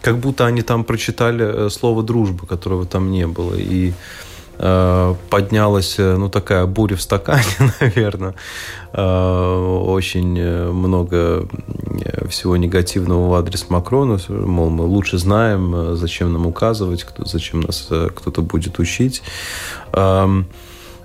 как 0.00 0.18
будто 0.18 0.46
они 0.46 0.62
там 0.62 0.84
прочитали 0.84 1.68
слово 1.68 2.02
«дружба», 2.02 2.46
которого 2.46 2.86
там 2.86 3.10
не 3.10 3.26
было. 3.26 3.54
И 3.54 3.90
Э, 3.90 3.92
поднялась, 4.58 5.96
э, 5.98 6.16
ну, 6.16 6.30
такая 6.30 6.66
буря 6.66 6.96
в 6.96 7.02
стакане, 7.02 7.44
наверное. 7.80 8.34
Э, 8.92 9.80
очень 9.86 10.40
много 10.72 11.46
всего 12.28 12.56
негативного 12.56 13.28
в 13.28 13.34
адрес 13.34 13.68
Макрона. 13.68 14.18
Мол, 14.28 14.70
мы 14.70 14.84
лучше 14.84 15.18
знаем, 15.18 15.96
зачем 15.96 16.32
нам 16.32 16.46
указывать, 16.46 17.04
кто, 17.04 17.24
зачем 17.24 17.60
нас 17.60 17.88
кто-то 18.14 18.42
будет 18.42 18.78
учить. 18.78 19.22
Эм, 19.92 20.46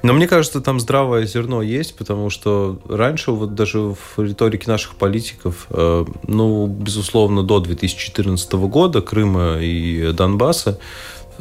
но 0.04 0.14
мне 0.14 0.28
кажется, 0.28 0.62
там 0.62 0.80
здравое 0.80 1.26
зерно 1.26 1.62
есть, 1.62 1.96
потому 1.96 2.30
что 2.30 2.80
раньше, 2.90 3.32
вот 3.32 3.54
даже 3.54 3.80
в 3.80 4.18
риторике 4.18 4.68
наших 4.68 4.96
политиков, 4.96 5.68
ну, 5.70 6.66
безусловно, 6.66 7.44
до 7.44 7.60
2014 7.60 8.54
года 8.54 9.02
Крыма 9.02 9.58
и 9.60 10.12
Донбасса, 10.12 10.80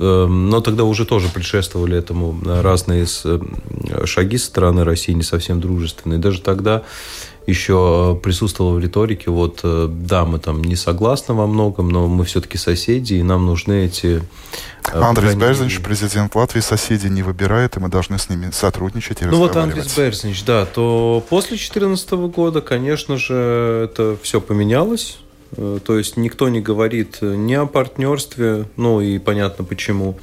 но 0.01 0.61
тогда 0.63 0.85
уже 0.85 1.05
тоже 1.05 1.29
предшествовали 1.29 1.99
этому 1.99 2.41
разные 2.45 3.07
э, 3.25 4.07
шаги 4.07 4.39
со 4.39 4.47
стороны 4.47 4.83
России, 4.83 5.13
не 5.13 5.23
совсем 5.23 5.61
дружественные. 5.61 6.19
Даже 6.19 6.41
тогда 6.41 6.85
еще 7.47 8.19
присутствовало 8.23 8.75
в 8.75 8.79
риторике, 8.79 9.31
вот, 9.31 9.61
э, 9.63 9.89
да, 9.91 10.25
мы 10.25 10.39
там 10.39 10.63
не 10.63 10.77
согласны 10.77 11.35
во 11.35 11.47
многом, 11.47 11.91
но 11.91 12.07
мы 12.07 12.25
все-таки 12.25 12.57
соседи, 12.57 13.15
и 13.15 13.23
нам 13.23 13.45
нужны 13.45 13.85
эти... 13.85 14.23
Э, 14.93 15.01
Андрей 15.03 15.35
Берзинч, 15.35 15.81
президент 15.81 16.35
Латвии, 16.35 16.61
соседи 16.61 17.09
не 17.09 17.23
выбирает, 17.23 17.77
и 17.77 17.81
мы 17.81 17.89
должны 17.89 18.19
с 18.19 18.31
ними 18.31 18.51
сотрудничать 18.53 19.21
и 19.21 19.27
Ну 19.27 19.37
вот 19.37 19.57
Андрей 19.57 19.85
Берзинч, 19.97 20.45
да, 20.45 20.65
то 20.65 21.23
после 21.29 21.51
2014 21.51 22.11
года, 22.11 22.63
конечно 22.63 23.19
же, 23.19 23.89
это 23.91 24.17
все 24.23 24.41
поменялось. 24.41 25.19
Э, 25.57 25.79
то 25.85 25.99
есть 25.99 26.17
никто 26.17 26.49
не 26.49 26.61
говорит 26.61 27.19
ни 27.21 27.55
о 27.55 27.67
партнерстве, 27.67 28.67
ну 28.77 29.01
и 29.01 29.19
понятно 29.19 29.65
почему. 29.65 30.19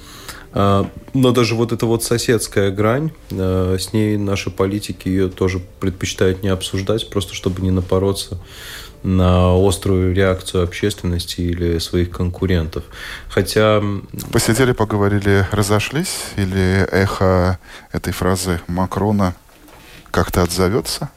А, 0.53 0.89
но 1.13 1.31
даже 1.31 1.55
вот 1.55 1.71
эта 1.71 1.85
вот 1.85 2.03
соседская 2.03 2.71
грань, 2.71 3.11
э, 3.29 3.77
с 3.79 3.93
ней 3.93 4.17
наши 4.17 4.49
политики 4.49 5.07
ее 5.07 5.29
тоже 5.29 5.61
предпочитают 5.79 6.41
не 6.41 6.49
обсуждать, 6.49 7.09
просто 7.09 7.35
чтобы 7.35 7.61
не 7.61 7.71
напороться 7.71 8.39
на 9.03 9.53
острую 9.55 10.15
реакцию 10.15 10.63
общественности 10.63 11.41
или 11.41 11.77
своих 11.77 12.09
конкурентов. 12.09 12.83
Хотя... 13.29 13.83
Посидели, 14.31 14.71
поговорили, 14.71 15.45
разошлись? 15.51 16.23
Или 16.35 16.87
эхо 16.91 17.59
этой 17.91 18.11
фразы 18.11 18.59
Макрона 18.67 19.35
как-то 20.11 20.41
отзовется? 20.41 21.09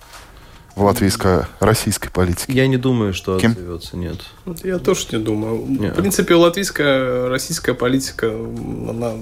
В 0.77 0.83
латвийско-российской 0.83 2.11
политике? 2.11 2.53
Я 2.53 2.67
не 2.67 2.77
думаю, 2.77 3.13
что 3.13 3.39
Кем? 3.39 3.53
отзовется, 3.53 3.97
нет. 3.97 4.21
Я 4.63 4.79
тоже 4.79 5.07
не 5.13 5.19
думаю. 5.19 5.65
Не. 5.67 5.91
В 5.91 5.95
принципе, 5.95 6.35
латвийская, 6.35 7.29
российская 7.29 7.75
политика, 7.75 8.29
она 8.29 9.15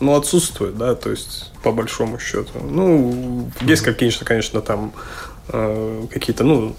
ну, 0.00 0.16
отсутствует, 0.16 0.76
да, 0.76 0.94
то 0.94 1.10
есть, 1.10 1.52
по 1.62 1.72
большому 1.72 2.18
счету. 2.18 2.58
Ну, 2.62 3.48
есть, 3.60 3.82
конечно, 3.82 4.26
конечно, 4.26 4.60
там 4.60 4.92
э, 5.48 6.06
какие-то, 6.10 6.44
ну, 6.44 6.74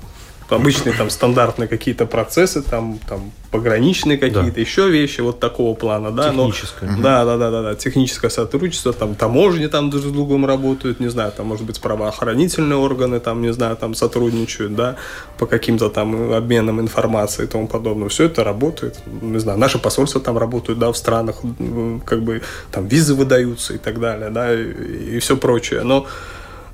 обычные 0.49 0.93
там 0.95 1.09
стандартные 1.09 1.67
какие-то 1.67 2.05
процессы, 2.05 2.61
там, 2.61 2.99
там 3.07 3.31
пограничные 3.51 4.17
какие-то, 4.17 4.51
Да. 4.55 4.61
еще 4.61 4.89
вещи 4.89 5.21
вот 5.21 5.39
такого 5.39 5.73
плана, 5.75 6.11
да. 6.11 6.31
но- 6.31 6.47
Техническое. 6.47 6.87
да, 7.01 7.25
да, 7.25 7.37
да, 7.37 7.51
да, 7.51 7.61
да, 7.61 7.75
техническое 7.75 8.29
сотрудничество, 8.29 8.93
там 8.93 9.15
таможни 9.15 9.67
там 9.67 9.89
друг 9.89 10.03
с 10.03 10.11
другом 10.11 10.45
работают, 10.45 10.99
не 10.99 11.07
знаю, 11.09 11.31
там, 11.31 11.47
может 11.47 11.65
быть, 11.65 11.79
правоохранительные 11.81 12.77
органы, 12.77 13.19
там, 13.19 13.41
не 13.41 13.53
знаю, 13.53 13.75
там 13.75 13.95
сотрудничают, 13.95 14.75
да, 14.75 14.97
по 15.37 15.45
каким-то 15.47 15.89
там 15.89 16.33
обменам 16.33 16.79
информацией 16.79 17.47
и 17.47 17.49
тому 17.49 17.67
подобное. 17.67 18.09
Все 18.09 18.25
это 18.25 18.43
работает, 18.43 18.99
не 19.21 19.39
знаю, 19.39 19.57
наши 19.57 19.79
посольства 19.79 20.21
там 20.21 20.37
работают, 20.37 20.77
да, 20.79 20.91
в 20.91 20.97
странах, 20.97 21.37
как 22.05 22.21
бы 22.23 22.41
там 22.71 22.87
визы 22.87 23.15
выдаются 23.15 23.73
и 23.73 23.77
так 23.77 23.99
далее, 23.99 24.29
да, 24.29 24.53
и, 24.53 25.19
все 25.19 25.37
прочее. 25.37 25.81
Но 25.83 26.05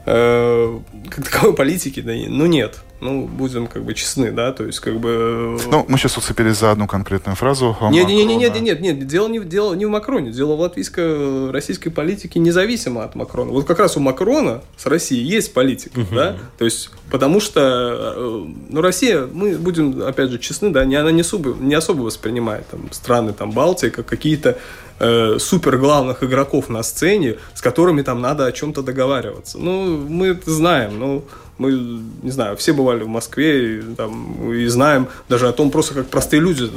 э, 0.06 0.80
как 1.10 1.26
таковой 1.26 1.54
политики, 1.56 2.00
да, 2.02 2.12
ну 2.28 2.46
нет. 2.48 2.82
Ну, 3.02 3.26
будем 3.26 3.66
как 3.66 3.84
бы 3.84 3.96
честны, 3.96 4.32
да, 4.32 4.52
то 4.52 4.64
есть 4.64 4.80
как 4.80 5.00
бы... 5.00 5.58
э, 5.60 5.70
Ну, 5.72 5.86
мы 5.88 5.98
сейчас 5.98 6.18
уцепились 6.18 6.58
за 6.58 6.72
одну 6.72 6.88
конкретную 6.88 7.36
фразу. 7.36 7.76
нет, 7.90 8.08
нет, 8.08 8.28
нет, 8.28 8.40
нет, 8.40 8.62
нет, 8.62 8.82
нет, 8.82 9.08
дело 9.08 9.28
не, 9.28 9.40
дело 9.40 9.74
не 9.74 9.88
в 9.88 9.90
Макроне, 9.90 10.32
дело 10.32 10.56
в 10.56 10.60
латвийской 10.60 11.50
российской 11.50 11.90
политике 11.90 12.40
независимо 12.40 13.04
от 13.04 13.16
Макрона. 13.16 13.52
Вот 13.52 13.66
как 13.66 13.80
раз 13.80 13.98
у 13.98 14.00
Макрона 14.00 14.62
с 14.78 14.86
Россией 14.86 15.24
есть 15.26 15.52
политика, 15.54 16.00
да, 16.12 16.38
то 16.60 16.66
есть 16.66 16.92
потому 17.10 17.40
что, 17.40 18.14
э, 18.16 18.46
ну, 18.70 18.82
Россия, 18.82 19.28
мы 19.32 19.58
будем, 19.58 20.04
опять 20.04 20.30
же, 20.30 20.38
честны, 20.38 20.70
да, 20.70 20.86
не, 20.86 20.96
она 20.96 21.12
не 21.12 21.22
особо, 21.22 21.56
не 21.60 21.74
особо 21.74 22.04
воспринимает 22.04 22.68
там, 22.68 22.92
страны 22.92 23.34
там, 23.34 23.52
Балтии 23.52 23.88
как 23.90 24.06
какие-то 24.06 24.60
э, 25.02 25.40
супер 25.40 25.78
главных 25.78 26.24
игроков 26.24 26.70
на 26.70 26.84
сцене, 26.84 27.38
с 27.54 27.62
которыми 27.62 28.04
там 28.04 28.22
надо 28.22 28.46
о 28.46 28.52
чем-то 28.52 28.84
договариваться. 28.84 29.58
Ну, 29.58 29.98
мы 29.98 30.28
это 30.28 30.52
знаем, 30.52 31.00
ну, 31.00 31.26
мы, 31.58 31.72
не 32.24 32.32
знаю, 32.32 32.56
все 32.58 32.74
бывали 32.74 33.04
в 33.04 33.08
Москве 33.08 33.80
и, 33.80 33.82
там, 33.96 34.52
и 34.52 34.66
знаем 34.68 35.08
даже 35.30 35.48
о 35.48 35.52
том, 35.52 35.72
просто 35.72 35.94
как 35.94 36.08
простые 36.08 36.40
люди, 36.40 36.70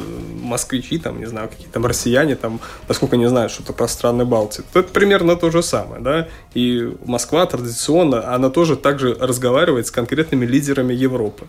москвичи, 0.42 0.98
там, 0.98 1.18
не 1.18 1.26
знаю, 1.26 1.48
какие-то 1.48 1.72
там 1.72 1.86
россияне, 1.86 2.36
там, 2.36 2.60
насколько 2.88 3.16
не 3.16 3.28
знают 3.28 3.52
что-то 3.52 3.72
про 3.72 3.88
страны 3.88 4.24
Балтии. 4.24 4.64
Это 4.74 4.88
примерно 4.88 5.36
то 5.36 5.50
же 5.50 5.62
самое, 5.62 6.02
да, 6.02 6.28
и 6.54 6.92
Москва 7.04 7.46
традиционно, 7.46 8.34
она 8.34 8.50
тоже 8.50 8.76
также 8.76 9.14
разговаривает 9.14 9.86
с 9.86 9.90
конкретными 9.90 10.46
лидерами 10.46 10.92
Европы. 10.92 11.46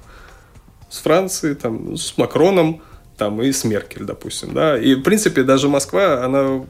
С 0.90 1.00
Францией, 1.00 1.56
там, 1.56 1.98
с 1.98 2.18
Макроном, 2.18 2.82
там, 3.18 3.42
и 3.42 3.52
с 3.52 3.64
Меркель, 3.64 4.04
допустим, 4.04 4.54
да, 4.54 4.78
и, 4.78 4.96
в 4.96 5.02
принципе, 5.04 5.44
даже 5.44 5.70
Москва, 5.70 6.24
она 6.24 6.64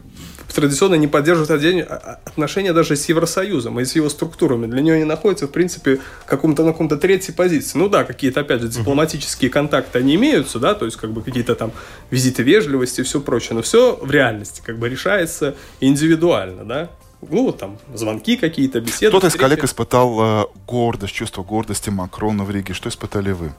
традиционно 0.54 0.96
не 0.96 1.08
поддерживает 1.08 1.52
а- 1.90 1.94
а- 1.96 2.20
отношения 2.26 2.72
даже 2.72 2.96
с 2.96 3.10
Евросоюзом 3.10 3.80
и 3.80 3.86
с 3.86 3.96
его 3.96 4.10
структурами. 4.10 4.68
Для 4.68 4.82
нее 4.82 4.98
не 4.98 5.04
находится, 5.04 5.48
в 5.48 5.52
принципе, 5.52 6.00
каком-то 6.26 6.64
на 6.64 6.72
каком-то 6.72 6.98
третьей 6.98 7.34
позиции. 7.34 7.78
Ну 7.78 7.90
да, 7.90 8.04
какие-то, 8.04 8.40
опять 8.42 8.62
же, 8.62 8.70
дипломатические 8.70 9.52
контакты, 9.52 10.00
они 10.00 10.16
имеются, 10.16 10.60
да, 10.60 10.74
то 10.74 10.86
есть, 10.86 10.98
как 10.98 11.12
бы, 11.12 11.22
какие-то 11.22 11.56
там 11.56 11.72
визиты 12.10 12.44
вежливости 12.44 13.02
и 13.02 13.04
все 13.04 13.20
прочее, 13.20 13.56
но 13.56 13.62
все 13.62 14.00
в 14.02 14.10
реальности, 14.10 14.62
как 14.66 14.78
бы, 14.80 14.88
решается 14.88 15.56
индивидуально, 15.82 16.64
да. 16.64 16.90
Ну, 17.28 17.52
там, 17.52 17.80
звонки 17.94 18.38
какие-то, 18.38 18.80
беседы. 18.80 19.10
Кто-то 19.10 19.28
из 19.28 19.36
коллег 19.36 19.64
испытал 19.64 20.44
э, 20.44 20.46
гордость, 20.68 21.14
чувство 21.14 21.44
гордости 21.44 21.90
Макрона 21.90 22.44
в 22.44 22.52
Риге. 22.52 22.74
Что 22.74 22.90
испытали 22.90 23.32
вы? 23.32 23.52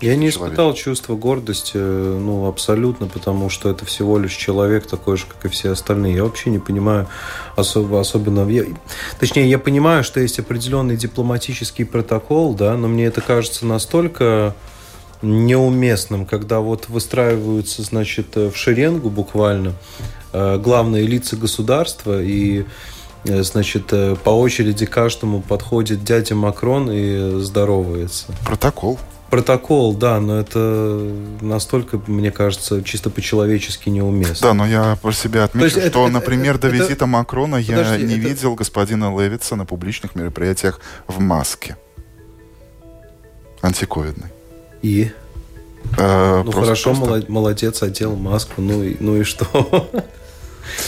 Я 0.00 0.14
не 0.16 0.30
человек. 0.30 0.52
испытал 0.52 0.74
чувство 0.74 1.16
гордости, 1.16 1.72
э, 1.74 2.18
ну, 2.20 2.46
абсолютно, 2.46 3.06
потому 3.06 3.48
что 3.48 3.68
это 3.70 3.84
всего 3.84 4.18
лишь 4.18 4.34
человек 4.34 4.86
такой 4.86 5.16
же, 5.16 5.24
как 5.26 5.44
и 5.44 5.48
все 5.48 5.72
остальные. 5.72 6.14
Я 6.16 6.24
вообще 6.24 6.50
не 6.50 6.58
понимаю 6.58 7.08
особо, 7.56 8.00
особенно... 8.00 8.48
я- 8.48 8.64
точнее, 9.18 9.48
я 9.50 9.58
понимаю, 9.58 10.04
что 10.04 10.20
есть 10.20 10.38
определенный 10.38 10.96
дипломатический 10.96 11.84
протокол, 11.84 12.54
да, 12.54 12.76
но 12.76 12.86
мне 12.88 13.06
это 13.06 13.20
кажется 13.20 13.66
настолько 13.66 14.54
неуместным, 15.22 16.26
когда 16.26 16.60
вот 16.60 16.88
выстраиваются, 16.88 17.82
значит, 17.82 18.36
э, 18.36 18.50
в 18.50 18.56
шеренгу 18.56 19.10
буквально 19.10 19.74
э, 20.32 20.58
главные 20.58 21.06
лица 21.06 21.36
государства 21.36 22.22
и 22.22 22.64
Значит, 23.24 23.92
э, 23.92 24.16
по 24.22 24.30
очереди 24.30 24.86
каждому 24.86 25.40
подходит 25.42 26.04
дядя 26.04 26.34
Макрон 26.34 26.90
и 26.90 27.40
здоровается. 27.40 28.26
Протокол. 28.44 28.98
Протокол, 29.30 29.92
да, 29.94 30.20
но 30.20 30.38
это 30.40 30.58
настолько, 31.42 32.00
мне 32.06 32.30
кажется, 32.30 32.82
чисто 32.82 33.10
по-человечески 33.10 33.90
неуместно. 33.90 34.48
Да, 34.48 34.54
но 34.54 34.66
я 34.66 34.96
про 35.02 35.12
себя 35.12 35.44
отмечу, 35.44 35.78
это- 35.78 35.90
что, 35.90 36.04
это- 36.04 36.12
например, 36.14 36.56
до 36.56 36.68
это- 36.68 36.76
визита 36.76 37.04
Макрона 37.06 37.56
я 37.56 37.76
Подожди, 37.76 38.04
не 38.06 38.14
это- 38.18 38.28
видел 38.28 38.54
господина 38.54 39.14
Левица 39.20 39.54
на 39.56 39.66
публичных 39.66 40.14
мероприятиях 40.14 40.80
в 41.06 41.20
маске. 41.20 41.76
Антиковидной. 43.60 44.28
И? 44.82 45.10
Э, 45.98 46.42
Ну 46.44 46.52
хорошо, 46.52 46.90
просто- 46.90 47.04
молод- 47.06 47.28
молодец, 47.28 47.82
одел 47.82 48.16
маску, 48.16 48.62
ну 48.62 48.82
и, 48.82 48.96
ну 49.00 49.16
и 49.16 49.24
что? 49.24 49.46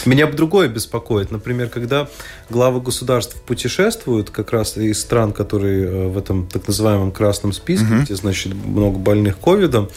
Меня 0.06 0.26
бы 0.26 0.34
другое 0.34 0.68
беспокоит. 0.68 1.30
Например, 1.30 1.68
когда 1.68 2.08
главы 2.48 2.80
государств 2.80 3.36
путешествуют 3.42 4.30
как 4.30 4.52
раз 4.52 4.76
из 4.76 5.00
стран, 5.00 5.32
которые 5.32 5.86
э, 5.86 6.08
в 6.08 6.18
этом 6.18 6.46
так 6.46 6.66
называемом 6.66 7.12
красном 7.12 7.52
списке, 7.52 7.86
где, 8.02 8.14
значит, 8.14 8.54
много 8.54 8.98
больных 8.98 9.38
ковидом, 9.38 9.88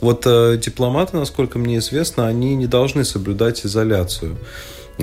вот 0.00 0.22
э, 0.26 0.58
дипломаты, 0.62 1.16
насколько 1.16 1.58
мне 1.58 1.78
известно, 1.78 2.26
они 2.26 2.54
не 2.56 2.66
должны 2.66 3.04
соблюдать 3.04 3.64
изоляцию 3.64 4.36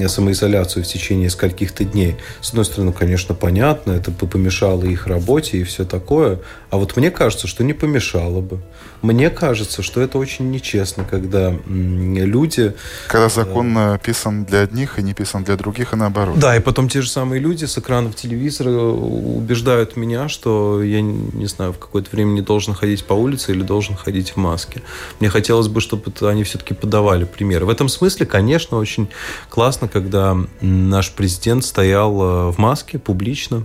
самоизоляцию 0.07 0.83
в 0.83 0.87
течение 0.87 1.29
скольких-то 1.29 1.83
дней. 1.83 2.15
С 2.41 2.49
одной 2.49 2.65
стороны, 2.65 2.93
конечно, 2.93 3.33
понятно, 3.33 3.91
это 3.93 4.11
бы 4.11 4.27
помешало 4.27 4.83
их 4.83 5.07
работе 5.07 5.57
и 5.57 5.63
все 5.63 5.83
такое. 5.85 6.39
А 6.69 6.77
вот 6.77 6.95
мне 6.95 7.11
кажется, 7.11 7.47
что 7.47 7.63
не 7.63 7.73
помешало 7.73 8.41
бы. 8.41 8.59
Мне 9.01 9.29
кажется, 9.29 9.83
что 9.83 10.01
это 10.01 10.17
очень 10.17 10.49
нечестно, 10.51 11.05
когда 11.09 11.53
люди... 11.67 12.73
Когда 13.07 13.29
закон 13.29 13.77
э, 13.77 13.99
писан 14.03 14.43
для 14.43 14.61
одних 14.61 14.97
и 14.97 15.03
не 15.03 15.13
писан 15.13 15.43
для 15.43 15.55
других, 15.55 15.93
и 15.93 15.95
наоборот. 15.95 16.39
Да, 16.39 16.55
и 16.55 16.59
потом 16.59 16.89
те 16.89 17.01
же 17.01 17.09
самые 17.09 17.39
люди 17.39 17.65
с 17.65 17.77
экранов 17.77 18.15
телевизора 18.15 18.71
убеждают 18.71 19.97
меня, 19.97 20.27
что 20.29 20.81
я, 20.81 21.01
не 21.01 21.45
знаю, 21.45 21.73
в 21.73 21.77
какое-то 21.77 22.09
время 22.11 22.31
не 22.31 22.41
должен 22.41 22.73
ходить 22.73 23.05
по 23.05 23.13
улице 23.13 23.51
или 23.51 23.61
должен 23.61 23.95
ходить 23.95 24.31
в 24.31 24.37
маске. 24.37 24.81
Мне 25.19 25.29
хотелось 25.29 25.67
бы, 25.67 25.79
чтобы 25.79 26.11
они 26.27 26.43
все-таки 26.43 26.73
подавали 26.73 27.25
пример. 27.25 27.65
В 27.65 27.69
этом 27.69 27.89
смысле, 27.89 28.25
конечно, 28.25 28.77
очень 28.77 29.07
классно, 29.49 29.86
когда 29.87 30.31
м, 30.31 30.49
наш 30.61 31.11
президент 31.11 31.65
стоял 31.65 32.21
э, 32.21 32.51
в 32.51 32.57
маске 32.57 32.99
публично. 32.99 33.63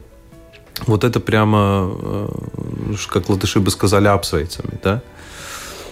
Вот 0.87 1.05
это 1.05 1.21
прямо, 1.21 1.91
э, 2.03 2.29
как 3.09 3.29
латыши 3.29 3.61
бы 3.61 3.71
сказали, 3.71 4.09
апсвейцами, 4.09 4.79
да? 4.83 5.03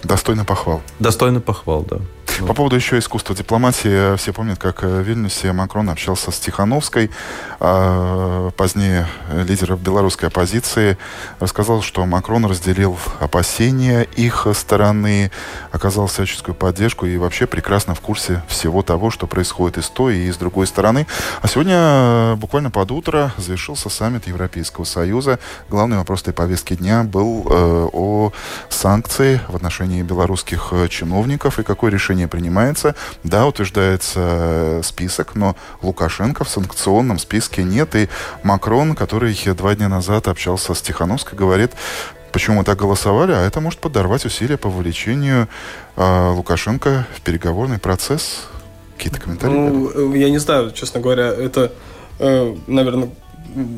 Достойно 0.03 0.45
похвал. 0.45 0.81
Достойно 0.99 1.41
похвал, 1.41 1.85
да. 1.89 1.99
По 2.39 2.53
поводу 2.53 2.75
еще 2.75 2.97
искусства 2.97 3.35
дипломатии, 3.35 4.15
все 4.17 4.33
помнят, 4.33 4.57
как 4.57 4.83
э, 4.83 4.87
в 4.87 5.01
Вильнюсе 5.01 5.51
Макрон 5.51 5.89
общался 5.89 6.31
с 6.31 6.39
Тихановской, 6.39 7.11
а, 7.59 8.49
позднее 8.51 9.07
э, 9.29 9.43
лидер 9.43 9.75
белорусской 9.75 10.29
оппозиции, 10.29 10.97
рассказал, 11.39 11.81
что 11.81 12.05
Макрон 12.05 12.45
разделил 12.45 12.97
опасения 13.19 14.07
их 14.15 14.47
стороны, 14.53 15.31
оказал 15.71 16.07
всяческую 16.07 16.55
поддержку 16.55 17.05
и 17.05 17.17
вообще 17.17 17.45
прекрасно 17.45 17.93
в 17.93 18.01
курсе 18.01 18.41
всего 18.47 18.81
того, 18.81 19.11
что 19.11 19.27
происходит 19.27 19.77
и 19.77 19.81
с 19.81 19.89
той, 19.89 20.17
и 20.17 20.31
с 20.31 20.37
другой 20.37 20.65
стороны. 20.65 21.05
А 21.41 21.47
сегодня 21.47 21.75
э, 21.77 22.35
буквально 22.35 22.71
под 22.71 22.91
утро 22.91 23.31
завершился 23.37 23.89
саммит 23.89 24.27
Европейского 24.27 24.85
Союза. 24.85 25.37
Главный 25.69 25.97
вопрос 25.97 26.21
этой 26.21 26.33
повестки 26.33 26.73
дня 26.75 27.03
был 27.03 27.45
э, 27.47 27.87
о 27.93 28.31
санкции 28.69 29.41
в 29.47 29.55
отношении 29.55 30.01
белорусских 30.01 30.69
э, 30.71 30.87
чиновников 30.87 31.59
и 31.59 31.63
какое 31.63 31.91
решение 31.91 32.20
принимается. 32.27 32.95
Да, 33.23 33.45
утверждается 33.45 34.19
э, 34.19 34.81
список, 34.83 35.35
но 35.35 35.55
Лукашенко 35.81 36.43
в 36.43 36.49
санкционном 36.49 37.19
списке 37.19 37.63
нет. 37.63 37.95
И 37.95 38.09
Макрон, 38.43 38.95
который 38.95 39.33
два 39.55 39.75
дня 39.75 39.89
назад 39.89 40.27
общался 40.27 40.73
с 40.73 40.81
Тихановской, 40.81 41.37
говорит, 41.37 41.71
почему 42.31 42.57
мы 42.57 42.63
так 42.63 42.77
голосовали, 42.77 43.31
а 43.31 43.41
это 43.41 43.59
может 43.59 43.79
подорвать 43.79 44.25
усилия 44.25 44.57
по 44.57 44.69
вовлечению 44.69 45.47
э, 45.95 46.29
Лукашенко 46.29 47.07
в 47.15 47.21
переговорный 47.21 47.79
процесс. 47.79 48.47
Какие-то 48.97 49.19
комментарии? 49.19 49.53
Ну, 49.53 50.13
э, 50.13 50.17
я 50.17 50.29
не 50.29 50.37
знаю, 50.37 50.71
честно 50.71 50.99
говоря, 50.99 51.27
это, 51.27 51.71
наверное, 52.19 53.09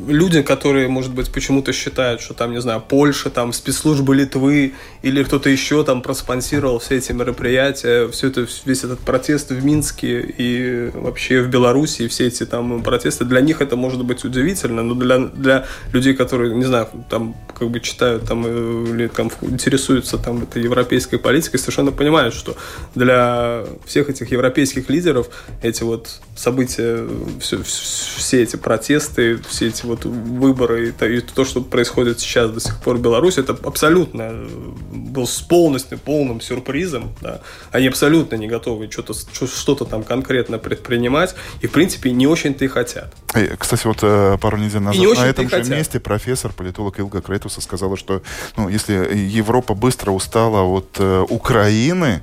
люди, 0.07 0.41
которые, 0.41 0.87
может 0.87 1.13
быть, 1.13 1.31
почему-то 1.31 1.73
считают, 1.73 2.21
что 2.21 2.33
там, 2.33 2.51
не 2.51 2.61
знаю, 2.61 2.83
Польша, 2.87 3.29
там 3.29 3.53
спецслужбы 3.53 4.15
Литвы 4.15 4.73
или 5.01 5.23
кто-то 5.23 5.49
еще 5.49 5.83
там 5.83 6.01
проспонсировал 6.01 6.79
все 6.79 6.97
эти 6.97 7.11
мероприятия, 7.11 8.07
все 8.09 8.27
это, 8.27 8.47
весь 8.65 8.83
этот 8.83 8.99
протест 8.99 9.51
в 9.51 9.63
Минске 9.63 10.21
и 10.21 10.91
вообще 10.93 11.41
в 11.41 11.49
Беларуси, 11.49 12.03
и 12.03 12.07
все 12.07 12.27
эти 12.27 12.45
там 12.45 12.83
протесты, 12.83 13.25
для 13.25 13.41
них 13.41 13.61
это 13.61 13.75
может 13.75 14.03
быть 14.03 14.23
удивительно, 14.23 14.83
но 14.83 14.95
для, 14.95 15.19
для 15.19 15.65
людей, 15.91 16.13
которые, 16.13 16.53
не 16.55 16.65
знаю, 16.65 16.89
там 17.09 17.35
как 17.57 17.69
бы 17.69 17.79
читают 17.79 18.25
там 18.25 18.43
э, 18.45 18.85
или 18.89 19.07
там 19.07 19.31
интересуются 19.41 20.17
там 20.17 20.43
этой 20.43 20.63
европейской 20.63 21.17
политикой, 21.17 21.57
совершенно 21.57 21.91
понимают, 21.91 22.33
что 22.33 22.55
для 22.95 23.65
всех 23.85 24.09
этих 24.09 24.31
европейских 24.31 24.89
лидеров 24.89 25.29
эти 25.61 25.83
вот 25.83 26.21
события, 26.35 27.07
все, 27.39 27.61
все 27.63 28.43
эти 28.43 28.55
протесты, 28.55 29.39
все 29.47 29.62
эти 29.67 29.85
вот 29.85 30.05
выборы 30.05 30.89
и, 30.89 31.05
и 31.05 31.21
то, 31.21 31.45
что 31.45 31.61
происходит 31.61 32.19
сейчас 32.19 32.51
до 32.51 32.59
сих 32.59 32.79
пор 32.81 32.97
в 32.97 33.01
Беларуси, 33.01 33.39
это 33.39 33.57
абсолютно 33.63 34.21
э, 34.21 34.47
был 34.91 35.27
с 35.27 35.41
полностью 35.41 35.97
полным 35.97 36.41
сюрпризом. 36.41 37.13
Да. 37.21 37.41
Они 37.71 37.87
абсолютно 37.87 38.35
не 38.35 38.47
готовы 38.47 38.89
что-то 38.91 39.13
что-то 39.13 39.85
там 39.85 40.03
конкретно 40.03 40.57
предпринимать 40.57 41.35
и, 41.61 41.67
в 41.67 41.71
принципе, 41.71 42.11
не 42.11 42.27
очень-то 42.27 42.65
и 42.65 42.67
хотят. 42.67 43.13
Кстати, 43.57 43.87
вот 43.87 43.99
э, 44.01 44.37
пару 44.39 44.57
недель 44.57 44.81
назад 44.81 45.03
на 45.17 45.25
этом 45.25 45.49
же 45.49 45.55
хотят. 45.55 45.69
месте 45.69 45.99
профессор, 45.99 46.51
политолог 46.53 46.99
Илга 46.99 47.21
Крейтуса 47.21 47.61
сказала, 47.61 47.97
что 47.97 48.21
ну, 48.57 48.69
если 48.69 48.93
Европа 49.15 49.73
быстро 49.73 50.11
устала 50.11 50.61
от 50.63 50.97
э, 50.99 51.25
Украины, 51.29 52.21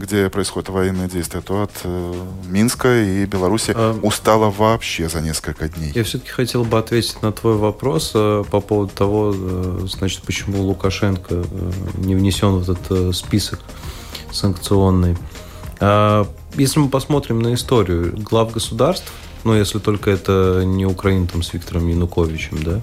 где 0.00 0.28
происходят 0.30 0.68
военные 0.70 1.08
действия, 1.08 1.40
то 1.40 1.62
от 1.62 1.70
э, 1.84 2.14
Минска 2.46 3.02
и 3.02 3.26
Беларуси 3.26 3.72
а... 3.76 3.98
устала 4.02 4.50
вообще 4.50 5.08
за 5.08 5.20
несколько 5.20 5.68
дней. 5.68 5.92
Я 5.94 6.04
все-таки 6.04 6.30
хотел 6.30 6.64
бы 6.64 6.78
ответить 6.78 7.22
на 7.22 7.32
твой 7.32 7.56
вопрос 7.56 8.12
э, 8.14 8.44
по 8.50 8.60
поводу 8.60 8.92
того, 8.92 9.34
э, 9.36 9.86
значит, 9.88 10.22
почему 10.22 10.62
Лукашенко 10.62 11.34
э, 11.34 11.44
не 11.98 12.14
внесен 12.14 12.56
в 12.56 12.62
этот 12.62 12.90
э, 12.90 13.12
список 13.12 13.60
санкционный. 14.32 15.16
А, 15.78 16.26
если 16.54 16.80
мы 16.80 16.88
посмотрим 16.88 17.40
на 17.40 17.54
историю 17.54 18.14
глав 18.16 18.52
государств, 18.52 19.12
ну, 19.44 19.54
если 19.54 19.78
только 19.78 20.10
это 20.10 20.62
не 20.64 20.86
Украина 20.86 21.26
там 21.26 21.42
с 21.42 21.52
Виктором 21.52 21.88
Януковичем, 21.88 22.62
да, 22.62 22.80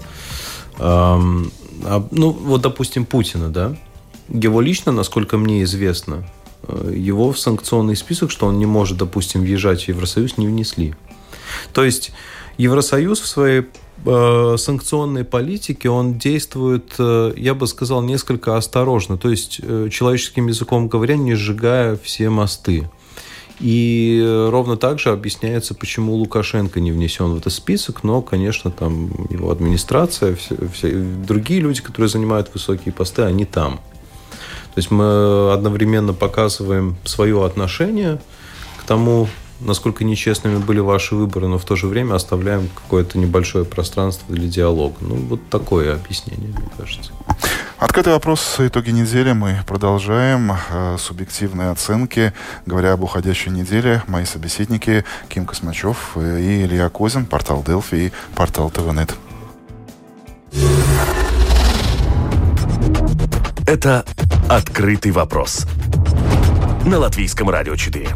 а, 0.79 1.19
ну, 2.11 2.31
вот, 2.31 2.61
допустим, 2.61 3.05
Путина, 3.05 3.49
да, 3.49 3.75
его 4.29 4.61
лично, 4.61 4.91
насколько 4.91 5.37
мне 5.37 5.63
известно, 5.63 6.25
его 6.93 7.31
в 7.31 7.39
санкционный 7.39 7.95
список, 7.95 8.31
что 8.31 8.47
он 8.47 8.59
не 8.59 8.65
может, 8.65 8.97
допустим, 8.97 9.41
въезжать 9.41 9.83
в 9.83 9.87
Евросоюз, 9.87 10.37
не 10.37 10.47
внесли. 10.47 10.95
То 11.73 11.83
есть 11.83 12.11
Евросоюз 12.57 13.19
в 13.19 13.27
своей 13.27 13.65
э, 14.05 14.55
санкционной 14.57 15.23
политике, 15.23 15.89
он 15.89 16.17
действует, 16.17 16.95
э, 16.97 17.33
я 17.37 17.53
бы 17.53 17.67
сказал, 17.67 18.01
несколько 18.01 18.57
осторожно. 18.57 19.17
То 19.17 19.29
есть, 19.29 19.59
э, 19.61 19.89
человеческим 19.91 20.47
языком 20.47 20.87
говоря, 20.87 21.15
не 21.17 21.35
сжигая 21.35 21.97
все 22.01 22.29
мосты. 22.29 22.89
И 23.59 24.23
ровно 24.51 24.77
так 24.77 24.99
же 24.99 25.09
объясняется, 25.09 25.73
почему 25.73 26.13
Лукашенко 26.13 26.79
не 26.79 26.91
внесен 26.91 27.33
в 27.33 27.37
этот 27.37 27.51
список, 27.51 28.03
но, 28.03 28.21
конечно, 28.21 28.69
там 28.69 29.09
его 29.31 29.49
администрация, 29.49 30.35
все, 30.35 30.55
все, 30.71 30.91
другие 30.93 31.59
люди, 31.59 31.81
которые 31.81 32.07
занимают 32.07 32.51
высокие 32.53 32.93
посты, 32.93 33.23
они 33.23 33.45
там. 33.45 33.79
То 34.77 34.79
есть 34.79 34.91
мы 34.91 35.53
одновременно 35.53 36.13
показываем 36.13 36.97
свое 37.03 37.43
отношение 37.43 38.19
к 38.79 38.83
тому, 38.83 39.27
насколько 39.59 40.03
нечестными 40.03 40.57
были 40.57 40.77
ваши 40.77 41.15
выборы, 41.15 41.47
но 41.47 41.57
в 41.57 41.65
то 41.65 41.75
же 41.75 41.87
время 41.87 42.13
оставляем 42.13 42.69
какое-то 42.75 43.17
небольшое 43.17 43.65
пространство 43.65 44.35
для 44.35 44.47
диалога. 44.47 44.97
Ну, 45.01 45.15
вот 45.15 45.39
такое 45.49 45.95
объяснение, 45.95 46.49
мне 46.49 46.69
кажется. 46.77 47.11
Открытый 47.79 48.13
вопрос 48.13 48.57
итоги 48.59 48.91
недели 48.91 49.31
мы 49.31 49.63
продолжаем. 49.65 50.51
Э, 50.69 50.97
субъективные 50.99 51.71
оценки. 51.71 52.31
Говоря 52.67 52.93
об 52.93 53.01
уходящей 53.01 53.51
неделе, 53.51 54.03
мои 54.05 54.25
собеседники 54.25 55.03
Ким 55.27 55.47
Космачев 55.47 56.15
и 56.17 56.65
Илья 56.65 56.89
Козин, 56.89 57.25
портал 57.25 57.63
Делфи 57.63 57.95
и 57.95 58.11
портал 58.35 58.69
ТВНет. 58.69 59.15
Это 63.65 64.05
«Открытый 64.49 65.11
вопрос» 65.11 65.67
на 66.85 66.99
Латвийском 66.99 67.49
радио 67.49 67.75
4. 67.75 68.07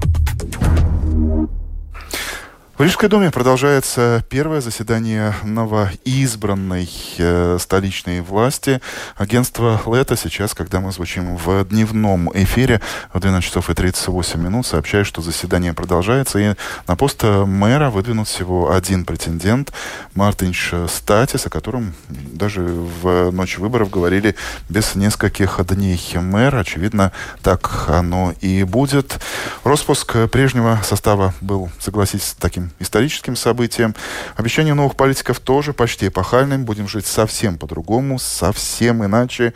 В 2.82 2.84
Рижской 2.84 3.10
думе 3.10 3.30
продолжается 3.30 4.26
первое 4.28 4.60
заседание 4.60 5.36
новоизбранной 5.44 6.90
э, 7.20 7.58
столичной 7.60 8.22
власти. 8.22 8.82
Агентство 9.18 9.80
«Лето» 9.86 10.18
сейчас, 10.18 10.56
когда 10.56 10.80
мы 10.80 10.92
звучим 10.92 11.38
в 11.38 11.64
дневном 11.66 12.32
эфире 12.34 12.82
в 13.14 13.20
12 13.20 13.48
часов 13.48 13.70
и 13.70 13.76
38 13.76 14.42
минут, 14.42 14.66
сообщает, 14.66 15.06
что 15.06 15.22
заседание 15.22 15.76
продолжается. 15.76 16.40
И 16.40 16.56
на 16.88 16.96
пост 16.96 17.22
мэра 17.22 17.92
выдвинут 17.92 18.28
всего 18.28 18.74
один 18.74 19.06
претендент 19.06 19.72
Мартинш 20.16 20.74
Статис, 20.88 21.46
о 21.46 21.52
котором 21.52 21.94
даже 22.10 22.62
в 22.62 23.30
ночь 23.30 23.60
выборов 23.60 23.92
говорили 23.92 24.36
без 24.70 24.96
нескольких 24.96 25.64
дней. 25.68 26.02
Мэр, 26.16 26.56
очевидно, 26.56 27.12
так 27.44 27.86
оно 27.90 28.34
и 28.42 28.64
будет. 28.64 29.20
Роспуск 29.64 30.16
прежнего 30.32 30.80
состава 30.84 31.36
был, 31.42 31.70
согласитесь, 31.78 32.36
таким 32.40 32.71
историческим 32.80 33.36
событием. 33.36 33.96
Обещание 34.36 34.74
новых 34.74 34.96
политиков 34.96 35.40
тоже 35.40 35.74
почти 35.74 36.08
эпохальным. 36.08 36.66
Будем 36.66 36.88
жить 36.88 37.06
совсем 37.06 37.58
по-другому, 37.58 38.20
совсем 38.20 39.06
иначе. 39.06 39.54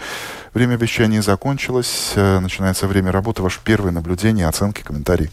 Время 0.53 0.75
обещаний 0.75 1.19
закончилось. 1.19 2.13
Э, 2.15 2.39
начинается 2.39 2.87
время 2.87 3.11
работы. 3.11 3.41
Ваше 3.41 3.59
первое 3.63 3.91
наблюдение, 3.91 4.47
оценки, 4.47 4.81
комментарии. 4.81 5.31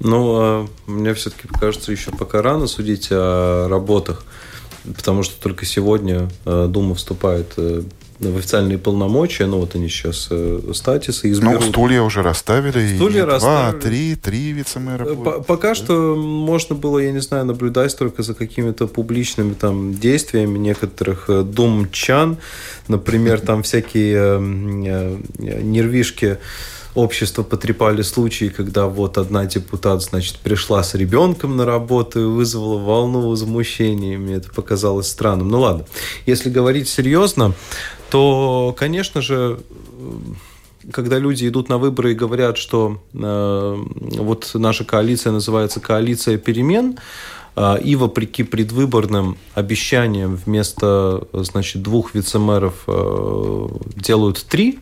Ну, 0.00 0.36
а 0.38 0.68
мне 0.86 1.14
все-таки 1.14 1.48
кажется, 1.48 1.92
еще 1.92 2.10
пока 2.10 2.42
рано 2.42 2.66
судить 2.66 3.08
о 3.10 3.68
работах, 3.68 4.24
потому 4.84 5.22
что 5.22 5.40
только 5.40 5.64
сегодня 5.64 6.28
э, 6.44 6.66
Дума 6.68 6.94
вступает 6.94 7.54
э, 7.56 7.82
в 8.18 8.36
официальные 8.36 8.78
полномочия, 8.78 9.46
ну 9.46 9.58
вот 9.58 9.74
они 9.74 9.88
сейчас 9.88 10.28
э, 10.30 10.60
статисы 10.72 11.30
изберут. 11.30 11.60
Ну, 11.60 11.68
стулья 11.68 12.02
уже 12.02 12.22
расставили. 12.22 12.96
Стулья 12.96 13.22
и 13.22 13.24
расставили. 13.24 13.70
Два, 13.72 13.80
три, 13.80 14.14
три 14.16 14.52
вице-мэра. 14.52 15.04
Э, 15.04 15.42
пока 15.46 15.68
да? 15.68 15.74
что 15.74 16.16
можно 16.16 16.74
было, 16.74 16.98
я 16.98 17.12
не 17.12 17.20
знаю, 17.20 17.44
наблюдать 17.44 17.96
только 17.96 18.22
за 18.22 18.34
какими-то 18.34 18.86
публичными 18.86 19.54
там 19.54 19.94
действиями 19.94 20.58
некоторых 20.58 21.28
э, 21.28 21.42
думчан. 21.42 22.38
Например, 22.88 23.40
там 23.40 23.62
всякие 23.62 24.40
нервишки 25.38 26.38
общество 26.96 27.42
потрепали 27.42 28.02
случаи, 28.02 28.46
когда 28.46 28.86
вот 28.86 29.18
одна 29.18 29.44
депутат, 29.44 30.02
значит, 30.02 30.36
пришла 30.38 30.82
с 30.82 30.94
ребенком 30.94 31.56
на 31.56 31.66
работу 31.66 32.20
и 32.20 32.24
вызвала 32.24 32.78
волну 32.78 33.28
возмущения. 33.28 34.18
Мне 34.18 34.36
это 34.36 34.50
показалось 34.50 35.06
странным. 35.06 35.48
Ну 35.48 35.60
ладно, 35.60 35.86
если 36.24 36.48
говорить 36.48 36.88
серьезно, 36.88 37.52
то, 38.10 38.74
конечно 38.78 39.20
же, 39.20 39.60
когда 40.90 41.18
люди 41.18 41.46
идут 41.46 41.68
на 41.68 41.76
выборы 41.76 42.12
и 42.12 42.14
говорят, 42.14 42.56
что 42.56 43.02
э, 43.12 43.84
вот 44.18 44.50
наша 44.54 44.84
коалиция 44.84 45.32
называется 45.32 45.80
коалиция 45.80 46.38
перемен, 46.38 46.98
э, 47.56 47.78
и 47.82 47.94
вопреки 47.96 48.42
предвыборным 48.42 49.36
обещаниям 49.54 50.36
вместо 50.36 51.26
значит, 51.32 51.82
двух 51.82 52.14
вице-мэров 52.14 52.84
э, 52.86 53.68
делают 53.96 54.46
три, 54.48 54.78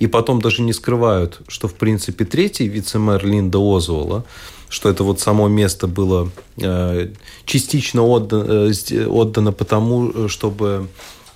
и 0.00 0.06
потом 0.08 0.40
даже 0.40 0.62
не 0.62 0.72
скрывают, 0.72 1.40
что 1.46 1.68
в 1.68 1.74
принципе 1.74 2.24
третий 2.24 2.66
вице-мэр 2.66 3.24
Линда 3.24 3.58
Озвола, 3.58 4.24
что 4.68 4.88
это 4.88 5.04
вот 5.04 5.20
само 5.20 5.46
место 5.46 5.86
было 5.86 6.30
э, 6.56 7.08
частично 7.44 8.02
отдано, 8.02 8.70
э, 8.70 9.06
отдано 9.06 9.52
потому, 9.52 10.28
чтобы 10.28 10.88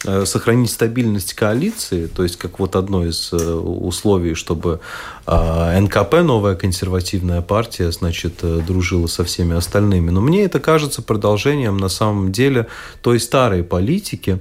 Э, 0.06 0.26
сохранить 0.26 0.70
стабильность 0.70 1.32
коалиции, 1.32 2.08
то 2.08 2.24
есть 2.24 2.36
как 2.36 2.58
вот 2.58 2.76
одно 2.76 3.06
из 3.06 3.32
условий, 3.32 4.34
чтобы 4.34 4.80
НКП, 5.26 6.16
новая 6.22 6.56
консервативная 6.56 7.40
партия, 7.40 7.90
значит, 7.90 8.34
дружила 8.42 9.06
со 9.06 9.24
всеми 9.24 9.56
остальными. 9.56 10.10
Но 10.10 10.20
мне 10.20 10.44
это 10.44 10.60
кажется 10.60 11.00
продолжением 11.00 11.78
на 11.78 11.88
самом 11.88 12.32
деле 12.32 12.66
той 13.00 13.18
старой 13.18 13.62
политики, 13.62 14.40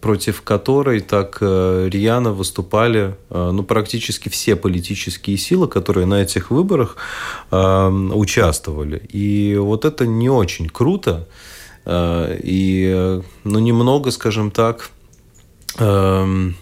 против 0.00 0.42
которой 0.42 1.00
так 1.00 1.38
рьяно 1.40 2.32
выступали 2.32 3.16
ну, 3.30 3.62
практически 3.62 4.28
все 4.28 4.56
политические 4.56 5.36
силы, 5.36 5.68
которые 5.68 6.06
на 6.06 6.22
этих 6.22 6.50
выборах 6.50 6.96
участвовали. 7.50 9.02
И 9.12 9.56
вот 9.56 9.84
это 9.84 10.06
не 10.06 10.30
очень 10.30 10.68
круто. 10.68 11.28
И 11.86 13.20
ну, 13.44 13.58
немного, 13.58 14.10
скажем 14.10 14.50
так, 14.50 14.90
Эм, 15.78 16.56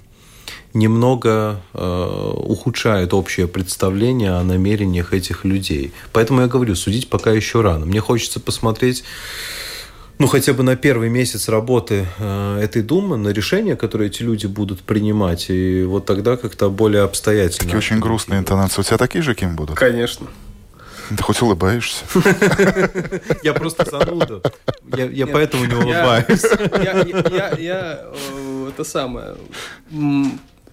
немного 0.74 1.62
э, 1.72 2.32
ухудшает 2.36 3.14
общее 3.14 3.48
представление 3.48 4.32
о 4.32 4.44
намерениях 4.44 5.12
этих 5.14 5.44
людей. 5.44 5.92
Поэтому 6.12 6.42
я 6.42 6.46
говорю, 6.46 6.74
судить 6.74 7.08
пока 7.08 7.32
еще 7.32 7.62
рано. 7.62 7.86
Мне 7.86 8.00
хочется 8.00 8.38
посмотреть 8.38 9.02
ну, 10.18 10.26
хотя 10.26 10.52
бы 10.52 10.62
на 10.62 10.76
первый 10.76 11.08
месяц 11.08 11.48
работы 11.48 12.06
э, 12.18 12.60
этой 12.60 12.82
Думы, 12.82 13.16
на 13.16 13.28
решения, 13.28 13.76
которые 13.76 14.08
эти 14.08 14.22
люди 14.22 14.46
будут 14.46 14.80
принимать, 14.80 15.50
и 15.50 15.84
вот 15.84 16.06
тогда 16.06 16.36
как-то 16.36 16.70
более 16.70 17.02
обстоятельно. 17.02 17.64
Такие 17.64 17.78
очень 17.78 18.00
грустные 18.00 18.40
интонации. 18.40 18.80
У 18.80 18.84
тебя 18.84 18.98
такие 18.98 19.22
же 19.22 19.34
кем 19.34 19.54
будут? 19.56 19.76
Конечно. 19.76 20.26
Ты 21.08 21.22
хоть 21.22 21.40
улыбаешься? 21.40 22.04
Я 23.42 23.54
просто 23.54 23.88
зануда. 23.90 24.42
Я 24.92 25.26
поэтому 25.26 25.64
не 25.64 25.74
улыбаюсь. 25.74 26.42
Я 27.58 28.10
э, 28.12 28.68
это 28.68 28.84
самое... 28.84 29.36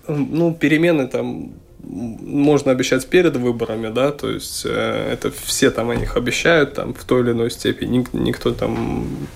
Ну, 0.08 0.54
перемены 0.54 1.08
там 1.08 1.54
можно 1.84 2.72
обещать 2.72 3.08
перед 3.08 3.36
выборами, 3.36 3.90
да, 3.94 4.12
то 4.12 4.30
есть 4.30 4.64
э, 4.66 5.12
это 5.14 5.32
все 5.32 5.70
там 5.72 5.90
о 5.90 5.96
них 5.96 6.16
обещают 6.16 6.74
там 6.74 6.94
в 6.94 7.04
той 7.04 7.22
или 7.22 7.32
иной 7.32 7.52
степени, 7.52 8.06
никто 8.14 8.52
там 8.52 9.28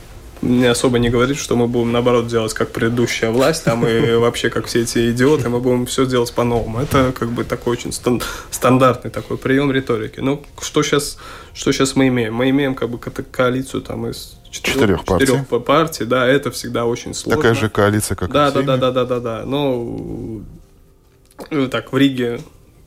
не 0.42 0.66
особо 0.66 1.00
не 1.00 1.10
говорит, 1.10 1.38
что 1.38 1.56
мы 1.56 1.68
будем 1.68 1.92
наоборот 1.92 2.28
делать 2.28 2.54
как 2.54 2.72
предыдущая 2.72 3.32
власть, 3.32 3.64
там 3.66 3.86
и 3.86 4.14
вообще 4.16 4.50
как 4.50 4.68
все 4.68 4.82
эти 4.82 5.12
идиоты, 5.12 5.50
мы 5.50 5.60
будем 5.60 5.86
все 5.86 6.06
делать 6.06 6.34
по-новому. 6.34 6.80
Это 6.80 7.12
как 7.18 7.30
бы 7.30 7.44
такой 7.44 7.74
очень 7.74 7.92
стан- 7.92 8.22
стандартный 8.50 9.12
такой 9.12 9.38
прием 9.38 9.72
риторики. 9.72 10.20
Ну, 10.20 10.44
что 10.62 10.82
сейчас, 10.84 11.18
что 11.54 11.72
сейчас 11.72 11.96
мы 11.96 12.08
имеем? 12.08 12.34
Мы 12.34 12.50
имеем 12.52 12.76
как 12.76 12.90
бы 12.90 12.98
коалицию 12.98 13.82
там 13.82 14.08
из 14.08 14.38
четырех, 14.50 14.76
четырех, 14.76 15.06
партий. 15.06 15.26
четырех 15.26 15.66
партий, 15.66 16.06
да, 16.06 16.26
это 16.26 16.52
всегда 16.52 16.86
очень 16.86 17.14
сложно. 17.14 17.42
Такая 17.42 17.54
же 17.56 17.70
коалиция, 17.70 18.16
как 18.16 18.32
да, 18.32 18.52
да, 18.52 18.62
да, 18.62 18.78
да, 18.78 18.92
да, 18.92 19.06
да, 19.06 19.20
да. 19.20 19.44
Но 19.46 20.42
так 21.72 21.94
в 21.94 21.98
Риге 21.98 22.40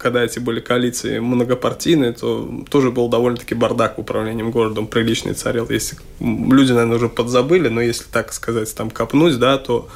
когда 0.02 0.24
эти 0.24 0.40
были 0.40 0.60
коалиции 0.60 1.20
многопартийные, 1.20 2.12
то 2.12 2.64
тоже 2.68 2.90
был 2.90 3.08
довольно-таки 3.08 3.54
бардак 3.54 3.98
управлением 3.98 4.50
городом, 4.50 4.88
приличный 4.88 5.34
царил. 5.34 5.66
Если 5.70 5.96
люди, 6.18 6.72
наверное, 6.72 6.96
уже 6.96 7.08
подзабыли, 7.08 7.68
но 7.68 7.80
если 7.80 8.04
так 8.10 8.32
сказать, 8.32 8.74
там 8.74 8.90
копнуть, 8.90 9.38
да, 9.38 9.58
то 9.58 9.88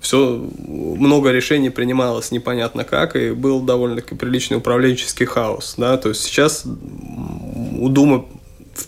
все, 0.00 0.48
много 0.56 1.32
решений 1.32 1.70
принималось 1.70 2.30
непонятно 2.30 2.84
как, 2.84 3.16
и 3.16 3.32
был 3.32 3.60
довольно-таки 3.60 4.14
приличный 4.14 4.58
управленческий 4.58 5.26
хаос, 5.26 5.74
да, 5.76 5.96
то 5.96 6.10
есть 6.10 6.22
сейчас 6.22 6.64
у 6.64 7.88
Думы, 7.88 8.26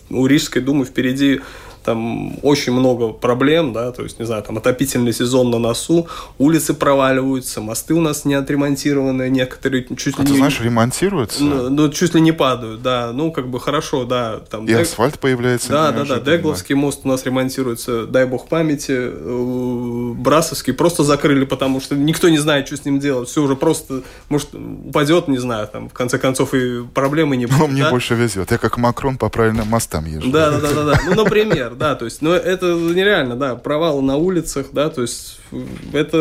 у 0.09 0.27
Рижской 0.27 0.63
Думы 0.63 0.85
впереди 0.85 1.41
там 1.85 2.39
очень 2.43 2.73
много 2.73 3.09
проблем, 3.09 3.73
да, 3.73 3.93
то 3.93 4.03
есть, 4.03 4.19
не 4.19 4.27
знаю, 4.27 4.43
там 4.43 4.59
отопительный 4.59 5.13
сезон 5.13 5.51
на 5.51 5.59
носу, 5.59 6.09
улицы 6.39 6.75
проваливаются, 6.75 7.61
мосты 7.61 7.95
у 7.95 8.01
нас 8.01 8.25
не 8.25 8.35
отремонтированы, 8.35 9.29
некоторые 9.31 9.87
чуть 9.97 10.19
а 10.19 10.23
ли 10.23 10.27
ты 10.27 10.33
не... 10.33 10.39
знаешь, 10.39 10.61
ремонтируются? 10.61 11.43
Ну, 11.43 11.71
ну, 11.71 11.89
чуть 11.91 12.15
ли 12.15 12.21
не 12.21 12.33
падают, 12.33 12.83
да, 12.83 13.13
ну, 13.13 13.33
как 13.33 13.49
бы 13.49 13.61
хорошо, 13.61 14.05
да. 14.05 14.41
Там, 14.51 14.65
И 14.65 14.69
Дег... 14.69 14.83
асфальт 14.83 15.19
появляется. 15.19 15.71
Да, 15.71 15.93
да, 15.93 16.05
да, 16.05 16.21
Дегловский 16.21 16.75
мост 16.75 17.01
у 17.05 17.09
нас 17.09 17.25
ремонтируется, 17.25 18.07
дай 18.07 18.27
бог 18.27 18.49
памяти, 18.49 18.93
э, 18.97 20.15
Брасовский 20.17 20.73
просто 20.73 21.05
закрыли, 21.05 21.45
потому 21.45 21.81
что 21.81 21.95
никто 21.95 22.29
не 22.29 22.39
знает, 22.39 22.67
что 22.67 22.77
с 22.77 22.85
ним 22.85 23.01
делать, 23.01 23.29
все 23.29 23.43
уже 23.43 23.57
просто, 23.57 24.03
может, 24.29 24.55
упадет, 24.55 25.29
не 25.29 25.39
знаю, 25.39 25.69
там, 25.69 25.89
в 25.89 25.93
конце 25.93 26.19
концов, 26.19 26.55
и 26.55 26.85
проблемы 26.85 27.37
не 27.37 27.47
будет. 27.47 27.59
Ну, 27.59 27.67
мне 27.69 27.83
да? 27.85 27.91
больше 27.91 28.15
везет, 28.15 28.51
я 28.51 28.59
как 28.59 28.77
Макрон 28.77 29.17
по 29.17 29.29
правильным 29.29 29.69
мостам 29.69 30.05
езжу. 30.05 30.31
Да, 30.31 30.51
да, 30.51 30.61
да, 30.61 30.73
да, 30.73 30.85
да, 30.85 31.01
ну, 31.07 31.15
например, 31.25 31.70
например, 31.71 31.77
да, 31.77 31.95
то 31.95 32.05
есть, 32.05 32.23
но 32.23 32.35
это 32.35 32.67
нереально, 32.75 33.37
да, 33.37 33.57
провалы 33.57 34.03
на 34.03 34.17
улицах, 34.17 34.69
да, 34.73 34.91
то 34.91 35.03
есть 35.03 35.41
это 35.93 36.19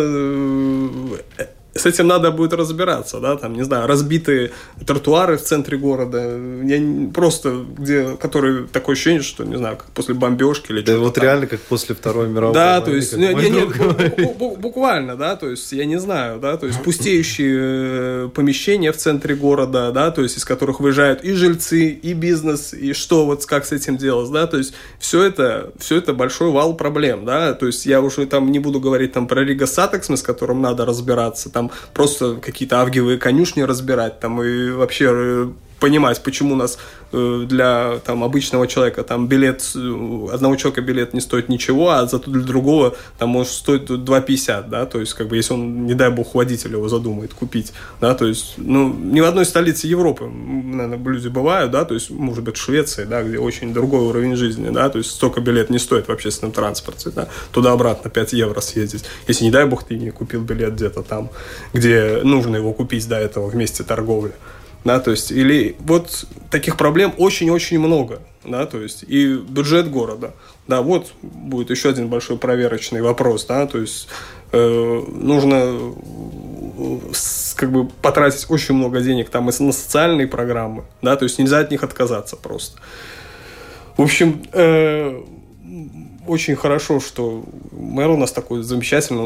с 1.80 1.86
этим 1.86 2.08
надо 2.08 2.32
будет 2.32 2.54
разбираться, 2.54 3.20
да, 3.20 3.36
там, 3.36 3.54
не 3.54 3.63
знаю, 3.63 3.88
разбитые 3.88 4.52
тротуары 4.86 5.38
в 5.38 5.42
центре 5.42 5.78
города, 5.78 6.38
я 6.63 7.10
просто, 7.13 7.65
где, 7.78 8.18
которые 8.18 8.68
такое 8.68 8.94
ощущение, 8.94 9.22
что, 9.22 9.44
не 9.44 9.58
знаю, 9.58 9.78
как 9.78 9.88
после 9.88 10.13
бомбежки 10.13 10.72
или 10.72 10.82
да 10.82 10.94
что-то 10.94 11.00
вот 11.00 11.15
там. 11.15 11.24
реально 11.24 11.48
как 11.48 11.60
после 11.62 11.96
Второй 11.96 12.28
мировой 12.28 12.54
Да, 12.54 12.80
войны, 12.80 12.86
то 12.86 12.96
есть, 12.96 13.18
не, 13.18 13.34
не, 13.34 13.50
не, 13.50 14.56
буквально, 14.58 15.15
да, 15.15 15.36
то 15.36 15.50
есть, 15.50 15.72
я 15.72 15.86
не 15.86 16.00
знаю, 16.00 16.39
да, 16.39 16.58
то 16.58 16.68
есть, 16.68 16.82
пустеющие 16.84 17.58
э, 17.60 18.30
помещения 18.34 18.92
в 18.92 18.98
центре 18.98 19.36
города, 19.36 19.92
да, 19.92 20.12
то 20.12 20.22
есть, 20.22 20.38
из 20.38 20.46
которых 20.46 20.80
выезжают 20.80 21.24
и 21.24 21.34
жильцы, 21.34 21.89
и 21.89 22.13
бизнес, 22.13 22.74
и 22.74 22.94
что 22.94 23.26
вот, 23.26 23.46
как 23.46 23.65
с 23.65 23.72
этим 23.72 23.98
делать, 23.98 24.32
да, 24.32 24.48
то 24.48 24.58
есть, 24.58 24.74
все 25.00 25.24
это, 25.24 25.72
все 25.80 25.98
это 25.98 26.13
большой 26.13 26.52
вал 26.52 26.76
проблем, 26.76 27.26
да, 27.26 27.54
то 27.54 27.65
есть, 27.65 27.86
я 27.86 28.02
уже 28.02 28.26
там 28.26 28.52
не 28.52 28.60
буду 28.60 28.80
говорить 28.80 29.13
там 29.13 29.28
про 29.28 29.44
Rīgas 29.44 29.65
satiksme, 29.65 30.18
с 30.18 30.22
которым 30.22 30.62
надо 30.62 30.86
разбираться, 30.86 31.50
там 31.50 31.69
просто 31.94 32.36
какие-то 32.36 32.80
авгиевые 32.80 33.18
конюшни 33.18 33.62
разбирать, 33.62 34.20
там 34.20 34.42
и 34.42 34.72
вообще 34.72 35.10
э, 35.12 35.50
понимать, 35.80 36.22
почему 36.24 36.56
нас 36.56 36.78
для 37.12 38.00
там, 38.06 38.24
обычного 38.24 38.67
человека. 38.67 39.04
Там 39.04 39.28
билет, 39.28 39.63
э, 39.76 40.28
одного 40.32 40.56
человека 40.56 40.82
билет 40.82 41.13
не 41.13 41.22
стоит 41.22 41.50
ничего, 41.50 41.89
а 41.89 42.06
зато 42.06 42.30
для 42.30 42.43
другого 42.43 42.95
там 43.17 43.30
может 43.30 43.54
стоить 43.54 43.84
2,50, 43.84 44.69
да, 44.69 44.86
то 44.86 45.00
есть, 45.00 45.13
как 45.13 45.28
бы, 45.28 45.36
если 45.36 45.54
он, 45.54 45.86
не 45.86 45.93
дай 45.95 46.12
бог, 46.12 46.36
водитель 46.36 46.74
его 46.74 46.88
задумает 46.88 47.34
купить, 47.34 47.74
да, 48.00 48.13
то 48.13 48.26
есть, 48.28 48.54
ну, 48.58 48.93
ни 48.93 49.22
в 49.22 49.26
одной 49.26 49.45
столице 49.45 49.88
Европы, 49.88 50.26
наверное, 50.26 50.98
люди 50.98 51.28
бывают, 51.28 51.72
да, 51.72 51.86
то 51.86 51.93
есть, 51.93 52.12
может 52.12 52.43
быть, 52.43 52.58
в 52.58 52.62
Швеции, 52.62 53.06
да, 53.06 53.24
где 53.24 53.39
очень 53.39 53.74
другой 53.74 54.02
уровень 54.02 54.36
жизни, 54.36 54.69
да, 54.69 54.89
то 54.89 55.00
есть, 55.00 55.12
столько 55.12 55.41
билет 55.41 55.69
не 55.69 55.80
стоит 55.80 56.08
в 56.08 56.12
общественном 56.12 56.52
транспорте, 56.52 57.10
да, 57.10 57.28
туда-обратно 57.52 58.10
5 58.10 58.34
евро 58.34 58.62
съездить, 58.62 59.06
если, 59.28 59.45
не 59.45 59.52
дай 59.52 59.65
бог, 59.65 59.84
ты 59.84 59.98
не 59.98 60.12
купил 60.12 60.41
билет 60.41 60.76
где-то 60.76 61.02
там, 61.02 61.30
где 61.74 62.22
нужно 62.24 62.58
его 62.58 62.74
купить 62.74 63.08
до 63.08 63.15
этого 63.15 63.50
в 63.50 63.56
месте 63.56 63.84
торговли, 63.84 64.34
да, 64.84 65.00
то 65.00 65.12
есть, 65.12 65.32
или 65.32 65.76
вот 65.80 66.26
таких 66.50 66.78
проблем 66.78 67.13
очень-очень 67.18 67.80
много, 67.80 68.22
да, 68.46 68.65
то 68.65 68.80
есть, 68.80 69.04
и 69.08 69.36
бюджет 69.36 69.89
города, 69.89 70.34
да, 70.68 70.82
вот 70.82 71.13
будет 71.22 71.70
еще 71.70 71.89
один 71.89 72.08
большой 72.08 72.38
проверочный 72.38 73.02
вопрос, 73.02 73.46
да, 73.46 73.68
то 73.68 73.80
есть, 73.80 74.08
э, 74.52 75.04
нужно 75.08 75.56
э, 75.63 77.00
как 77.56 77.72
бы 77.72 77.88
потратить 78.02 78.46
очень 78.50 78.76
много 78.76 79.02
денег 79.02 79.30
там 79.30 79.50
и 79.50 79.63
на 79.63 79.72
социальные 79.72 80.28
программы, 80.28 80.84
да, 81.02 81.15
то 81.15 81.24
есть, 81.24 81.39
нельзя 81.39 81.60
от 81.60 81.72
них 81.72 81.84
отказаться 81.84 82.36
просто. 82.36 82.80
В 83.98 84.02
общем, 84.02 84.42
э, 84.54 85.22
очень 86.30 86.56
хорошо, 86.56 87.00
что 87.00 87.44
мэр 87.72 88.10
у 88.12 88.18
нас 88.18 88.32
такой 88.32 88.62
замечательный, 88.63 89.22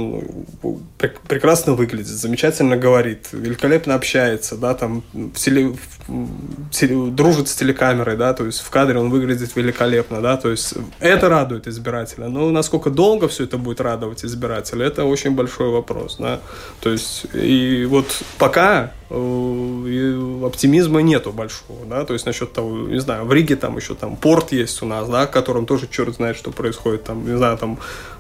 он 0.61 0.83
прекрасно 1.27 1.73
выглядит, 1.73 2.07
замечательно 2.07 2.77
говорит, 2.77 3.27
великолепно 3.31 3.95
общается, 3.95 4.55
да, 4.55 4.73
там 4.73 5.03
в 5.13 5.33
теле, 5.33 5.75
в 6.07 6.69
теле, 6.71 7.11
дружит 7.11 7.49
с 7.49 7.55
телекамерой, 7.55 8.15
да, 8.15 8.33
то 8.33 8.45
есть 8.45 8.61
в 8.61 8.69
кадре 8.69 8.97
он 8.99 9.09
выглядит 9.09 9.55
великолепно, 9.55 10.21
да, 10.21 10.37
то 10.37 10.49
есть 10.49 10.73
это 10.99 11.29
радует 11.29 11.67
избирателя. 11.67 12.29
Но 12.29 12.49
насколько 12.51 12.89
долго 12.89 13.27
все 13.27 13.43
это 13.43 13.57
будет 13.57 13.81
радовать 13.81 14.23
избирателя, 14.23 14.85
это 14.85 15.03
очень 15.03 15.31
большой 15.31 15.69
вопрос, 15.69 16.17
да, 16.19 16.39
то 16.79 16.89
есть 16.89 17.25
и 17.33 17.85
вот 17.89 18.23
пока 18.37 18.91
оптимизма 19.13 21.01
нету 21.01 21.31
большого, 21.31 21.85
да, 21.87 22.03
то 22.03 22.13
есть 22.13 22.25
насчет 22.25 22.51
того, 22.51 22.87
не 22.87 22.99
знаю, 22.99 23.25
в 23.25 23.33
Риге 23.33 23.55
там 23.55 23.77
еще 23.77 23.93
там 23.93 24.15
порт 24.15 24.51
есть 24.51 24.81
у 24.81 24.85
нас, 24.87 25.07
да, 25.07 25.27
в 25.27 25.31
котором 25.31 25.67
тоже 25.67 25.87
черт 25.87 26.15
знает, 26.15 26.35
что 26.35 26.51
происходит, 26.51 27.03
там, 27.03 27.23
не 27.25 27.37
знаю, 27.37 27.57
там 27.57 27.77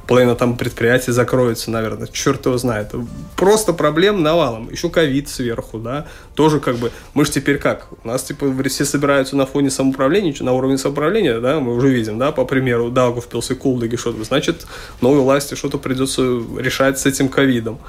половина 0.07 0.35
там 0.35 0.55
предприятий 0.55 1.11
закроется, 1.11 1.71
наверное, 1.71 2.07
черт 2.07 2.45
его 2.45 2.57
знает. 2.57 2.91
Просто 3.35 3.73
проблем 3.73 4.21
навалом. 4.21 4.69
Еще 4.69 4.89
ковид 4.89 5.29
сверху, 5.29 5.79
да, 5.79 6.05
тоже 6.35 6.59
как 6.59 6.75
бы, 6.75 6.91
мы 7.15 7.25
же 7.25 7.31
теперь 7.31 7.57
как, 7.57 7.87
у 8.03 8.07
нас 8.07 8.23
типа 8.23 8.53
все 8.69 8.85
собираются 8.85 9.35
на 9.35 9.47
фоне 9.47 9.71
самоуправления, 9.71 10.35
на 10.41 10.53
уровне 10.53 10.77
самоуправления, 10.77 11.39
да, 11.39 11.59
мы 11.59 11.75
уже 11.75 11.89
видим, 11.89 12.19
да, 12.19 12.31
по 12.31 12.45
примеру 12.45 12.91
Даугавпилс 12.91 13.49
и 13.51 13.55
Кулдыги 13.55 13.95
что-то, 13.95 14.23
значит, 14.23 14.67
новой 15.01 15.21
власти 15.21 15.55
что-то 15.55 15.79
придется 15.79 16.21
решать 16.59 16.99
с 16.99 17.07
этим 17.07 17.29
ковидом. 17.29 17.79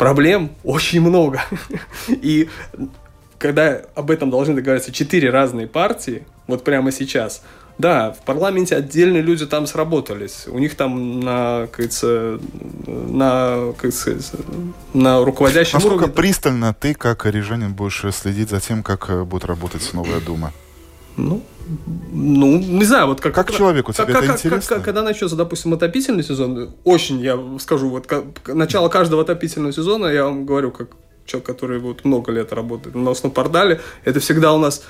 Проблем 0.00 0.50
очень 0.64 1.00
много. 1.00 1.42
И 2.08 2.48
когда 3.38 3.82
об 3.94 4.10
этом 4.10 4.30
должны 4.30 4.54
договориться 4.54 4.90
четыре 4.92 5.30
разные 5.30 5.66
партии, 5.66 6.24
вот 6.46 6.64
прямо 6.64 6.90
сейчас– 6.90 7.42
да, 7.80 8.12
в 8.12 8.18
парламенте 8.26 8.76
отдельные 8.76 9.22
люди 9.22 9.46
там 9.46 9.66
сработались. 9.66 10.44
У 10.46 10.58
них 10.58 10.74
там 10.74 11.20
на, 11.20 11.62
как 11.62 11.76
говорится, 11.76 12.38
на, 12.86 13.72
как 13.78 13.92
сказать, 13.94 14.32
на 14.92 15.24
руководящем 15.24 15.78
Насколько 15.78 16.04
уровне... 16.04 16.14
пристально 16.14 16.74
ты, 16.74 16.92
как 16.92 17.24
рижанин, 17.24 17.72
будешь 17.72 18.04
следить 18.14 18.50
за 18.50 18.60
тем, 18.60 18.82
как 18.82 19.08
э, 19.08 19.24
будет 19.24 19.46
работать 19.46 19.88
новая 19.94 20.20
Дума? 20.20 20.52
Ну, 21.20 21.42
ну, 22.12 22.58
не 22.58 22.84
знаю, 22.84 23.06
вот 23.06 23.20
как... 23.20 23.34
Как 23.34 23.52
человеку 23.52 23.92
тебе 23.92 24.06
как, 24.06 24.16
это 24.16 24.26
как, 24.26 24.36
интересно? 24.38 24.76
Как, 24.76 24.84
когда 24.84 25.02
начнется, 25.02 25.36
допустим, 25.36 25.72
отопительный 25.72 26.24
сезон, 26.24 26.74
очень, 26.84 27.20
я 27.20 27.38
скажу, 27.60 27.88
вот 27.88 28.06
как, 28.06 28.24
начало 28.46 28.88
каждого 28.88 29.22
отопительного 29.22 29.72
сезона, 29.72 30.06
я 30.06 30.24
вам 30.24 30.46
говорю, 30.46 30.72
как 30.72 30.88
человек, 31.26 31.46
который 31.46 31.78
вот 31.78 32.04
много 32.04 32.32
лет 32.32 32.52
работает 32.52 32.94
на 32.94 33.14
портале, 33.30 33.80
это 34.04 34.20
всегда 34.20 34.52
у 34.52 34.58
нас 34.58 34.82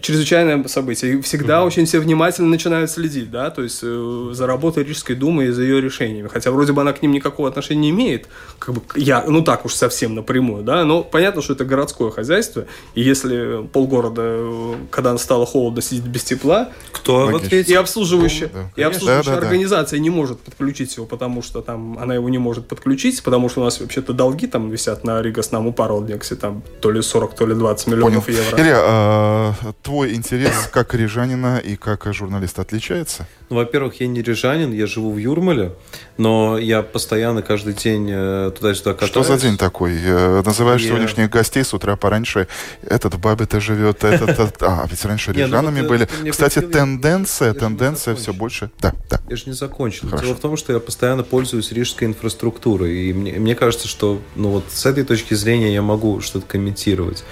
чрезвычайное 0.00 0.66
событие. 0.68 1.14
И 1.14 1.22
всегда 1.22 1.58
mm-hmm. 1.58 1.66
очень 1.66 1.86
все 1.86 2.00
внимательно 2.00 2.48
начинают 2.48 2.90
следить, 2.90 3.30
да, 3.30 3.50
то 3.50 3.62
есть 3.62 3.80
э, 3.82 4.30
за 4.32 4.46
работой 4.46 4.84
Рижской 4.84 5.14
думы 5.14 5.46
и 5.46 5.50
за 5.50 5.62
ее 5.62 5.80
решениями. 5.80 6.28
Хотя 6.28 6.50
вроде 6.50 6.72
бы 6.72 6.82
она 6.82 6.92
к 6.92 7.02
ним 7.02 7.12
никакого 7.12 7.48
отношения 7.48 7.80
не 7.80 7.90
имеет, 7.90 8.26
как 8.58 8.74
бы 8.74 8.82
я, 8.96 9.24
ну 9.26 9.42
так 9.42 9.64
уж 9.64 9.74
совсем 9.74 10.14
напрямую, 10.14 10.64
да, 10.64 10.84
но 10.84 11.02
понятно, 11.02 11.42
что 11.42 11.52
это 11.52 11.64
городское 11.64 12.10
хозяйство, 12.10 12.66
и 12.94 13.02
если 13.02 13.66
полгорода, 13.72 14.22
э, 14.24 14.74
когда 14.90 15.16
стало 15.18 15.46
холодно, 15.46 15.80
сидит 15.80 16.04
без 16.04 16.24
тепла, 16.24 16.70
кто 16.92 17.26
в 17.26 17.36
ответе? 17.36 17.72
И 17.72 17.74
обслуживающая, 17.74 18.50
ну, 18.52 18.60
да, 18.74 18.82
и 18.82 18.84
обслуживающая 18.84 19.34
да, 19.34 19.40
да, 19.40 19.46
организация 19.46 19.98
да. 19.98 20.02
не 20.02 20.10
может 20.10 20.40
подключить 20.40 20.96
его, 20.96 21.06
потому 21.06 21.42
что 21.42 21.62
там 21.62 21.98
она 21.98 22.14
его 22.14 22.28
не 22.28 22.38
может 22.38 22.66
подключить, 22.66 23.22
потому 23.22 23.48
что 23.48 23.60
у 23.60 23.64
нас 23.64 23.80
вообще-то 23.80 24.12
долги 24.12 24.46
там 24.46 24.70
висят 24.70 25.04
на 25.04 25.22
Ригас-Наму 25.22 25.72
Паролдексе, 25.72 26.34
там 26.34 26.62
то 26.80 26.90
ли 26.90 27.00
40, 27.00 27.34
то 27.34 27.46
ли 27.46 27.54
20 27.54 27.86
миллионов 27.86 28.26
Понял. 28.26 28.38
евро. 28.38 28.60
Илья, 28.60 28.78
а, 28.80 29.54
твой 29.82 30.14
интерес 30.14 30.68
как 30.72 30.94
рижанина 30.94 31.58
и 31.58 31.76
как 31.76 32.12
журналиста 32.12 32.62
отличается? 32.62 33.26
Ну, 33.50 33.56
во-первых, 33.56 34.00
я 34.00 34.06
не 34.06 34.22
рижанин, 34.22 34.72
я 34.72 34.86
живу 34.86 35.12
в 35.12 35.16
Юрмале, 35.16 35.72
но 36.18 36.58
я 36.58 36.82
постоянно 36.82 37.42
каждый 37.42 37.72
день 37.72 38.08
э, 38.10 38.52
туда-сюда 38.54 38.92
катаюсь. 38.92 39.10
Что 39.10 39.22
за 39.22 39.38
день 39.38 39.56
такой? 39.56 39.98
Э, 40.02 40.42
называешь 40.44 40.82
я... 40.82 40.88
сегодняшних 40.88 41.30
гостей 41.30 41.64
с 41.64 41.72
утра 41.72 41.96
пораньше. 41.96 42.46
Этот 42.82 43.14
в 43.14 43.20
Бабе-то 43.20 43.60
живет, 43.60 44.04
этот... 44.04 44.62
А, 44.62 44.86
ведь 44.90 45.04
раньше 45.04 45.32
ну 45.32 45.38
рижанами 45.38 45.80
были. 45.80 46.08
Кстати, 46.30 46.60
тенденция, 46.60 47.54
тенденция 47.54 48.14
все 48.14 48.32
больше... 48.32 48.70
Да, 48.80 48.92
да. 49.08 49.20
Я 49.28 49.36
же 49.36 49.44
не 49.46 49.52
закончил. 49.52 50.08
Дело 50.10 50.34
в 50.34 50.40
том, 50.40 50.56
что 50.56 50.72
я 50.72 50.80
постоянно 50.80 51.22
пользуюсь 51.22 51.72
рижской 51.72 52.06
инфраструктурой. 52.06 53.08
И 53.08 53.12
мне 53.12 53.54
кажется, 53.54 53.88
что 53.88 54.20
ну, 54.36 54.50
вот 54.50 54.64
с 54.68 54.86
этой 54.86 55.04
точки 55.04 55.34
зрения 55.34 55.72
я 55.72 55.82
могу 55.82 56.20
что-то 56.20 56.46
комментировать. 56.46 57.24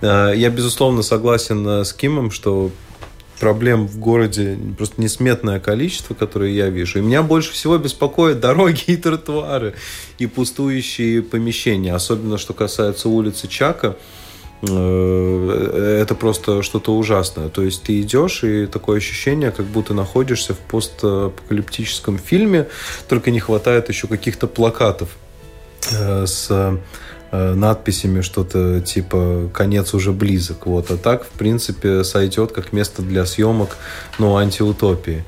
Э, 0.00 0.32
я, 0.34 0.50
безусловно, 0.50 1.02
согласен 1.02 1.66
с 1.66 1.92
Кимом, 1.92 2.30
что 2.30 2.70
проблем 3.40 3.86
в 3.86 3.98
городе 3.98 4.58
просто 4.76 5.00
несметное 5.00 5.60
количество, 5.60 6.14
которые 6.14 6.56
я 6.56 6.68
вижу. 6.68 6.98
И 6.98 7.02
меня 7.02 7.22
больше 7.22 7.52
всего 7.52 7.78
беспокоят 7.78 8.40
дороги 8.40 8.84
и 8.86 8.96
тротуары, 8.96 9.74
и 10.18 10.26
пустующие 10.26 11.22
помещения. 11.22 11.94
Особенно, 11.94 12.38
что 12.38 12.54
касается 12.54 13.08
улицы 13.08 13.48
Чака. 13.48 13.96
Э, 14.62 15.98
это 16.02 16.14
просто 16.14 16.62
что-то 16.62 16.96
ужасное. 16.96 17.48
То 17.48 17.62
есть 17.62 17.82
ты 17.82 18.00
идешь, 18.00 18.44
и 18.44 18.66
такое 18.66 18.98
ощущение, 18.98 19.50
как 19.50 19.66
будто 19.66 19.94
находишься 19.94 20.54
в 20.54 20.58
постапокалиптическом 20.58 22.18
фильме, 22.18 22.68
только 23.08 23.30
не 23.30 23.40
хватает 23.40 23.88
еще 23.88 24.06
каких-то 24.06 24.46
плакатов 24.46 25.10
э, 25.92 26.26
с 26.26 26.48
Э, 26.50 26.78
надписями 27.54 28.20
что-то 28.20 28.80
типа 28.80 29.50
«конец 29.52 29.94
уже 29.94 30.12
близок». 30.12 30.66
Вот. 30.66 30.90
А 30.90 30.96
так, 30.96 31.24
в 31.24 31.30
принципе, 31.30 32.04
сойдет 32.04 32.52
как 32.52 32.72
место 32.72 33.02
для 33.02 33.26
съемок, 33.26 33.76
ну, 34.18 34.36
антиутопии. 34.36 35.24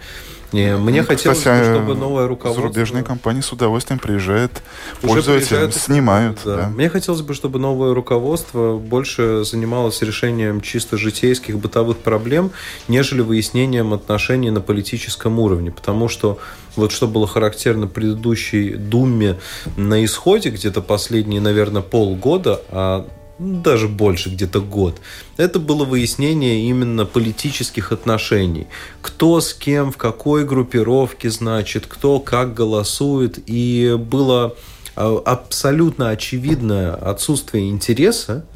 Не, 0.57 0.77
мне 0.77 1.03
ну, 1.03 1.07
хотелось 1.07 1.39
кстати, 1.39 1.69
бы, 1.69 1.75
чтобы 1.75 1.95
новое 1.95 2.27
руководство... 2.27 2.63
Зарубежные 2.63 3.05
компании 3.05 3.43
с 3.43 3.53
удовольствием 3.53 3.99
приезжают, 3.99 4.63
пользуются, 5.03 5.51
приезжают, 5.51 5.75
снимают. 5.75 6.39
Да. 6.47 6.57
Да. 6.57 6.69
Мне 6.69 6.89
хотелось 6.89 7.21
бы, 7.21 7.35
чтобы 7.35 7.59
новое 7.59 7.93
руководство 7.93 8.79
больше 8.79 9.45
занималось 9.45 10.01
решением 10.01 10.63
чисто 10.63 10.97
житейских 10.97 11.59
бытовых 11.59 11.99
проблем, 11.99 12.53
нежели 12.89 13.21
выяснением 13.21 13.93
отношений 13.93 14.51
на 14.51 14.63
политическом 14.63 15.39
уровне. 15.39 15.73
Потому 15.73 16.09
что 16.09 16.39
вот 16.75 16.91
что 16.91 17.07
было 17.07 17.27
характерно 17.27 17.87
предыдущей 17.87 18.77
Думе 18.77 19.39
на 19.77 20.03
исходе, 20.07 20.49
где-то 20.49 20.81
последние, 20.81 21.43
наверное, 21.43 21.83
полгода, 21.83 22.63
а 22.71 23.07
даже 23.39 23.89
больше, 23.89 24.31
где-то 24.31 24.61
год. 24.61 25.01
Это 25.37 25.59
было 25.59 25.85
выяснение 25.85 26.69
именно 26.69 27.05
политических 27.05 27.93
отношений. 27.93 28.67
Кто 29.03 29.41
с 29.41 29.53
кем, 29.53 29.93
в 29.93 29.97
какой 29.97 30.45
группировке, 30.45 31.31
значит, 31.31 31.87
кто 31.87 32.19
как 32.19 32.55
голосует. 32.55 33.39
И 33.47 33.97
было 33.99 34.57
а, 34.95 35.23
абсолютно 35.25 36.11
очевидное 36.11 36.95
отсутствие 36.95 37.69
интереса 37.69 38.47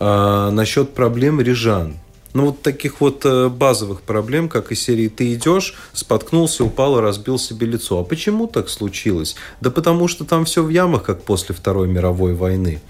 э, 0.00 0.50
насчет 0.50 0.94
проблем 0.94 1.40
рижан. 1.40 1.96
Ну, 2.34 2.46
вот 2.46 2.62
таких 2.62 3.00
вот 3.00 3.24
э, 3.24 3.48
базовых 3.48 4.00
проблем, 4.00 4.48
как 4.48 4.72
из 4.72 4.80
серии 4.82 5.08
«Ты 5.08 5.34
идешь, 5.34 5.74
споткнулся, 5.92 6.64
упал 6.64 6.98
и 6.98 7.02
разбил 7.02 7.38
себе 7.38 7.66
лицо». 7.66 7.98
А 7.98 8.04
почему 8.04 8.46
так 8.46 8.70
случилось? 8.70 9.36
Да 9.60 9.70
потому 9.70 10.08
что 10.08 10.24
там 10.24 10.46
все 10.46 10.64
в 10.64 10.70
ямах, 10.70 11.02
как 11.04 11.22
после 11.22 11.54
Второй 11.54 11.88
мировой 11.88 12.34
войны. 12.34 12.80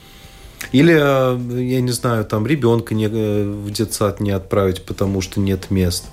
Или, 0.70 0.94
э, 0.94 1.62
я 1.62 1.80
не 1.80 1.90
знаю, 1.90 2.24
там 2.24 2.46
ребенка 2.46 2.94
не, 2.94 3.06
э, 3.06 3.44
в 3.44 3.70
детсад 3.70 4.20
не 4.20 4.30
отправить, 4.30 4.84
потому 4.84 5.20
что 5.20 5.40
нет 5.40 5.70
мест. 5.70 6.04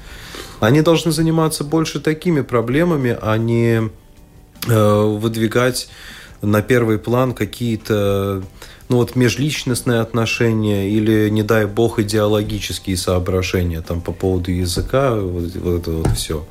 Они 0.60 0.82
должны 0.82 1.12
заниматься 1.12 1.64
больше 1.64 2.00
такими 2.00 2.42
проблемами, 2.42 3.18
а 3.22 3.38
не 3.38 3.90
э, 4.68 5.02
выдвигать 5.04 5.90
на 6.42 6.62
первый 6.62 6.98
план 6.98 7.34
какие-то 7.34 8.44
ну 8.90 8.98
вот 8.98 9.16
межличностные 9.16 10.02
отношения 10.02 10.90
или, 10.90 11.30
не 11.30 11.44
дай 11.44 11.68
бог, 11.68 12.00
идеологические 12.00 12.98
соображения 12.98 13.82
там 13.82 14.02
по 14.02 14.12
поводу 14.12 14.52
языка, 14.52 15.14
вот, 15.14 15.56
вот 15.56 15.82
это 15.82 15.92
вот 15.92 16.08
все. 16.18 16.46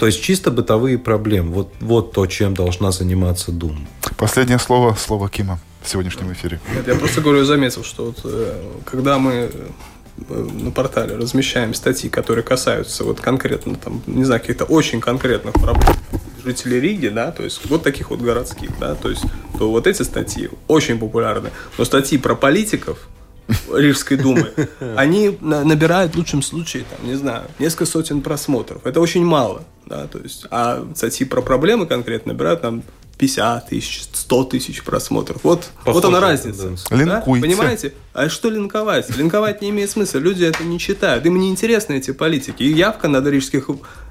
То 0.00 0.06
есть 0.06 0.20
чисто 0.20 0.50
бытовые 0.50 0.98
проблемы. 0.98 1.52
Вот, 1.52 1.72
вот 1.80 2.12
то, 2.12 2.26
чем 2.26 2.54
должна 2.54 2.90
заниматься 2.90 3.52
Дум. 3.52 3.86
Последнее 4.16 4.58
слово, 4.58 4.96
слово 4.98 5.28
Кима 5.28 5.60
в 5.84 5.88
сегодняшнем 5.88 6.32
эфире. 6.32 6.60
Нет, 6.74 6.88
я 6.88 6.94
просто 6.94 7.20
говорю, 7.20 7.44
заметил, 7.44 7.84
что 7.84 8.06
вот, 8.06 8.20
э, 8.24 8.54
когда 8.86 9.18
мы 9.18 9.50
э, 10.28 10.48
на 10.62 10.70
портале 10.70 11.16
размещаем 11.16 11.74
статьи, 11.74 12.08
которые 12.08 12.42
касаются 12.42 13.04
вот 13.04 13.20
конкретно, 13.20 13.76
там, 13.76 14.02
не 14.06 14.24
знаю, 14.24 14.40
каких-то 14.40 14.64
очень 14.64 15.00
конкретных 15.00 15.54
проблем 15.54 15.94
жителей 16.42 16.80
Риги, 16.80 17.08
да, 17.08 17.32
то 17.32 17.42
есть 17.42 17.64
вот 17.68 17.82
таких 17.82 18.10
вот 18.10 18.20
городских, 18.20 18.70
да, 18.78 18.94
то 18.94 19.08
есть 19.08 19.22
то 19.58 19.70
вот 19.70 19.86
эти 19.86 20.02
статьи 20.02 20.50
очень 20.68 20.98
популярны. 20.98 21.50
Но 21.78 21.84
статьи 21.84 22.18
про 22.18 22.34
политиков, 22.34 23.08
Рижской 23.72 24.16
думы, 24.16 24.52
они 24.96 25.38
набирают 25.40 26.14
в 26.14 26.16
лучшем 26.16 26.42
случае, 26.42 26.84
там, 26.84 27.06
не 27.06 27.14
знаю, 27.14 27.44
несколько 27.58 27.86
сотен 27.86 28.20
просмотров. 28.20 28.86
Это 28.86 29.00
очень 29.00 29.24
мало, 29.24 29.64
да, 29.86 30.06
то 30.06 30.18
есть, 30.18 30.46
а 30.50 30.86
статьи 30.94 31.26
про 31.26 31.42
проблемы 31.42 31.86
конкретно 31.86 32.32
набирают 32.32 32.62
там 32.62 32.82
50 33.16 33.68
тысяч, 33.68 34.04
100 34.12 34.44
тысяч 34.44 34.82
просмотров. 34.82 35.42
Вот, 35.42 35.70
вот 35.84 36.04
она 36.04 36.20
разница. 36.20 36.76
Да? 36.90 37.22
Понимаете? 37.26 37.94
А 38.12 38.28
что 38.28 38.50
линковать? 38.50 39.16
Линковать 39.16 39.62
не 39.62 39.70
имеет 39.70 39.90
смысла. 39.90 40.18
Люди 40.18 40.44
это 40.44 40.64
не 40.64 40.78
читают. 40.78 41.24
Им 41.26 41.38
не 41.38 41.50
интересны 41.50 41.94
эти 41.94 42.12
политики. 42.12 42.62
И 42.62 42.72
явка 42.72 43.08
на 43.08 43.20
рижских 43.28 43.68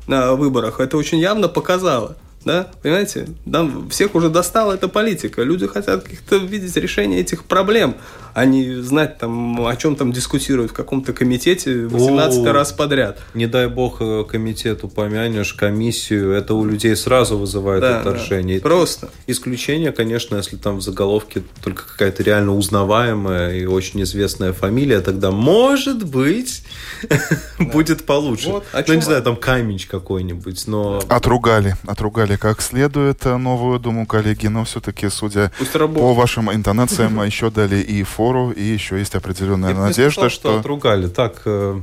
на 0.07 0.33
выборах 0.33 0.79
это 0.79 0.97
очень 0.97 1.19
явно 1.19 1.47
показала. 1.47 2.17
Да, 2.45 2.71
понимаете? 2.81 3.29
Нам 3.45 3.89
всех 3.89 4.15
уже 4.15 4.29
достала 4.29 4.73
эта 4.73 4.89
политика. 4.89 5.43
Люди 5.43 5.65
хотят 5.65 6.03
каких-то 6.03 6.35
видеть 6.35 6.75
решения 6.75 7.21
этих 7.21 7.45
проблем, 7.45 7.95
а 8.33 8.45
не 8.45 8.81
знать, 8.81 9.17
там, 9.17 9.65
о 9.65 9.75
чем 9.75 9.95
там 9.95 10.11
дискутируют 10.11 10.71
в 10.71 10.73
каком-то 10.73 11.13
комитете 11.13 11.85
18 11.85 12.45
раз 12.47 12.71
подряд. 12.71 13.19
Не 13.33 13.47
дай 13.47 13.67
бог 13.67 13.97
э, 14.01 14.23
комитет 14.27 14.83
упомянешь, 14.83 15.53
комиссию, 15.53 16.31
это 16.31 16.55
у 16.55 16.65
людей 16.65 16.95
сразу 16.95 17.37
вызывает 17.37 17.81
да, 17.81 17.99
отторжение. 17.99 18.59
Да, 18.59 18.63
просто. 18.63 19.09
Исключение, 19.27 19.91
конечно, 19.91 20.35
если 20.35 20.57
там 20.57 20.77
в 20.77 20.81
заголовке 20.81 21.43
только 21.63 21.87
какая-то 21.87 22.23
реально 22.23 22.55
узнаваемая 22.55 23.55
и 23.55 23.65
очень 23.65 24.01
известная 24.03 24.53
фамилия, 24.53 25.01
тогда, 25.01 25.31
может 25.31 26.03
быть, 26.03 26.63
будет 27.59 28.05
получше. 28.05 28.49
Вот, 28.49 28.65
ну, 28.87 28.93
не 28.93 29.01
знаю, 29.01 29.21
там 29.21 29.35
камень 29.35 29.73
какой-нибудь, 29.89 30.67
но... 30.67 31.01
Отругали, 31.07 31.75
отругали 31.85 32.35
как 32.35 32.61
следует 32.61 33.25
э, 33.25 33.37
новую 33.37 33.79
думу 33.79 34.05
коллеги, 34.05 34.47
но 34.47 34.63
все-таки, 34.65 35.09
судя 35.09 35.51
по 35.73 36.13
вашим 36.13 36.51
интонациям, 36.51 37.21
еще 37.23 37.49
дали 37.49 37.77
и 37.77 38.03
фото 38.03 38.22
фору, 38.23 38.51
и 38.51 38.63
еще 38.63 38.97
есть 38.99 39.15
определенная 39.15 39.71
Я 39.71 39.75
надежда, 39.75 40.11
сказал, 40.11 40.29
что... 40.29 40.49
что 40.49 40.59
отругали. 40.59 41.07
Так, 41.07 41.41
э, 41.45 41.81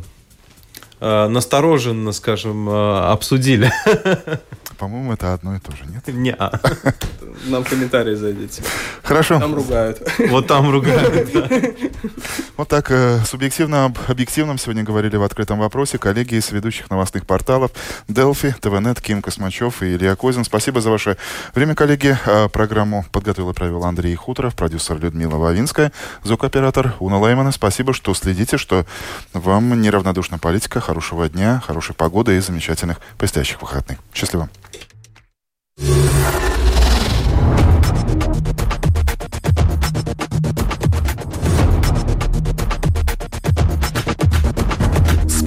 э, 1.00 1.28
настороженно, 1.28 2.12
скажем, 2.12 2.68
э, 2.68 2.98
обсудили. 3.10 3.70
По-моему, 4.80 5.12
это 5.12 5.34
одно 5.34 5.54
и 5.54 5.58
то 5.58 5.72
же, 5.72 5.84
нет? 5.84 6.06
Не. 6.08 6.34
Нам 7.50 7.64
комментарии 7.64 8.14
зайдите. 8.14 8.62
Хорошо. 9.02 9.38
Там 9.38 9.54
ругают. 9.54 10.02
Вот 10.30 10.46
там 10.46 10.70
ругают, 10.70 11.28
Вот 12.56 12.68
так 12.68 12.90
э, 12.90 13.20
субъективно 13.26 13.86
об 13.86 13.98
объективном 14.08 14.56
сегодня 14.56 14.82
говорили 14.82 15.16
в 15.16 15.22
открытом 15.22 15.58
вопросе 15.58 15.98
коллеги 15.98 16.36
из 16.36 16.50
ведущих 16.50 16.88
новостных 16.88 17.26
порталов 17.26 17.72
Делфи, 18.08 18.54
ТВНет, 18.58 19.02
Ким 19.02 19.20
Космачев 19.20 19.82
и 19.82 19.94
Илья 19.94 20.16
Козин. 20.16 20.44
Спасибо 20.44 20.80
за 20.80 20.90
ваше 20.90 21.18
время, 21.54 21.74
коллеги. 21.74 22.16
А, 22.24 22.48
программу 22.48 23.04
подготовил 23.12 23.50
и 23.50 23.54
провел 23.54 23.84
Андрей 23.84 24.14
Хуторов, 24.14 24.54
продюсер 24.54 24.98
Людмила 24.98 25.36
Вавинская, 25.36 25.92
звукоператор 26.24 26.94
Уна 27.00 27.20
Леймана. 27.22 27.52
Спасибо, 27.52 27.92
что 27.92 28.14
следите, 28.14 28.56
что 28.56 28.86
вам 29.34 29.78
неравнодушна 29.82 30.38
политика. 30.38 30.80
Хорошего 30.80 31.28
дня, 31.28 31.62
хорошей 31.66 31.94
погоды 31.94 32.36
и 32.36 32.40
замечательных 32.40 32.98
предстоящих 33.18 33.60
выходных. 33.60 33.98
Счастливо. 34.14 34.48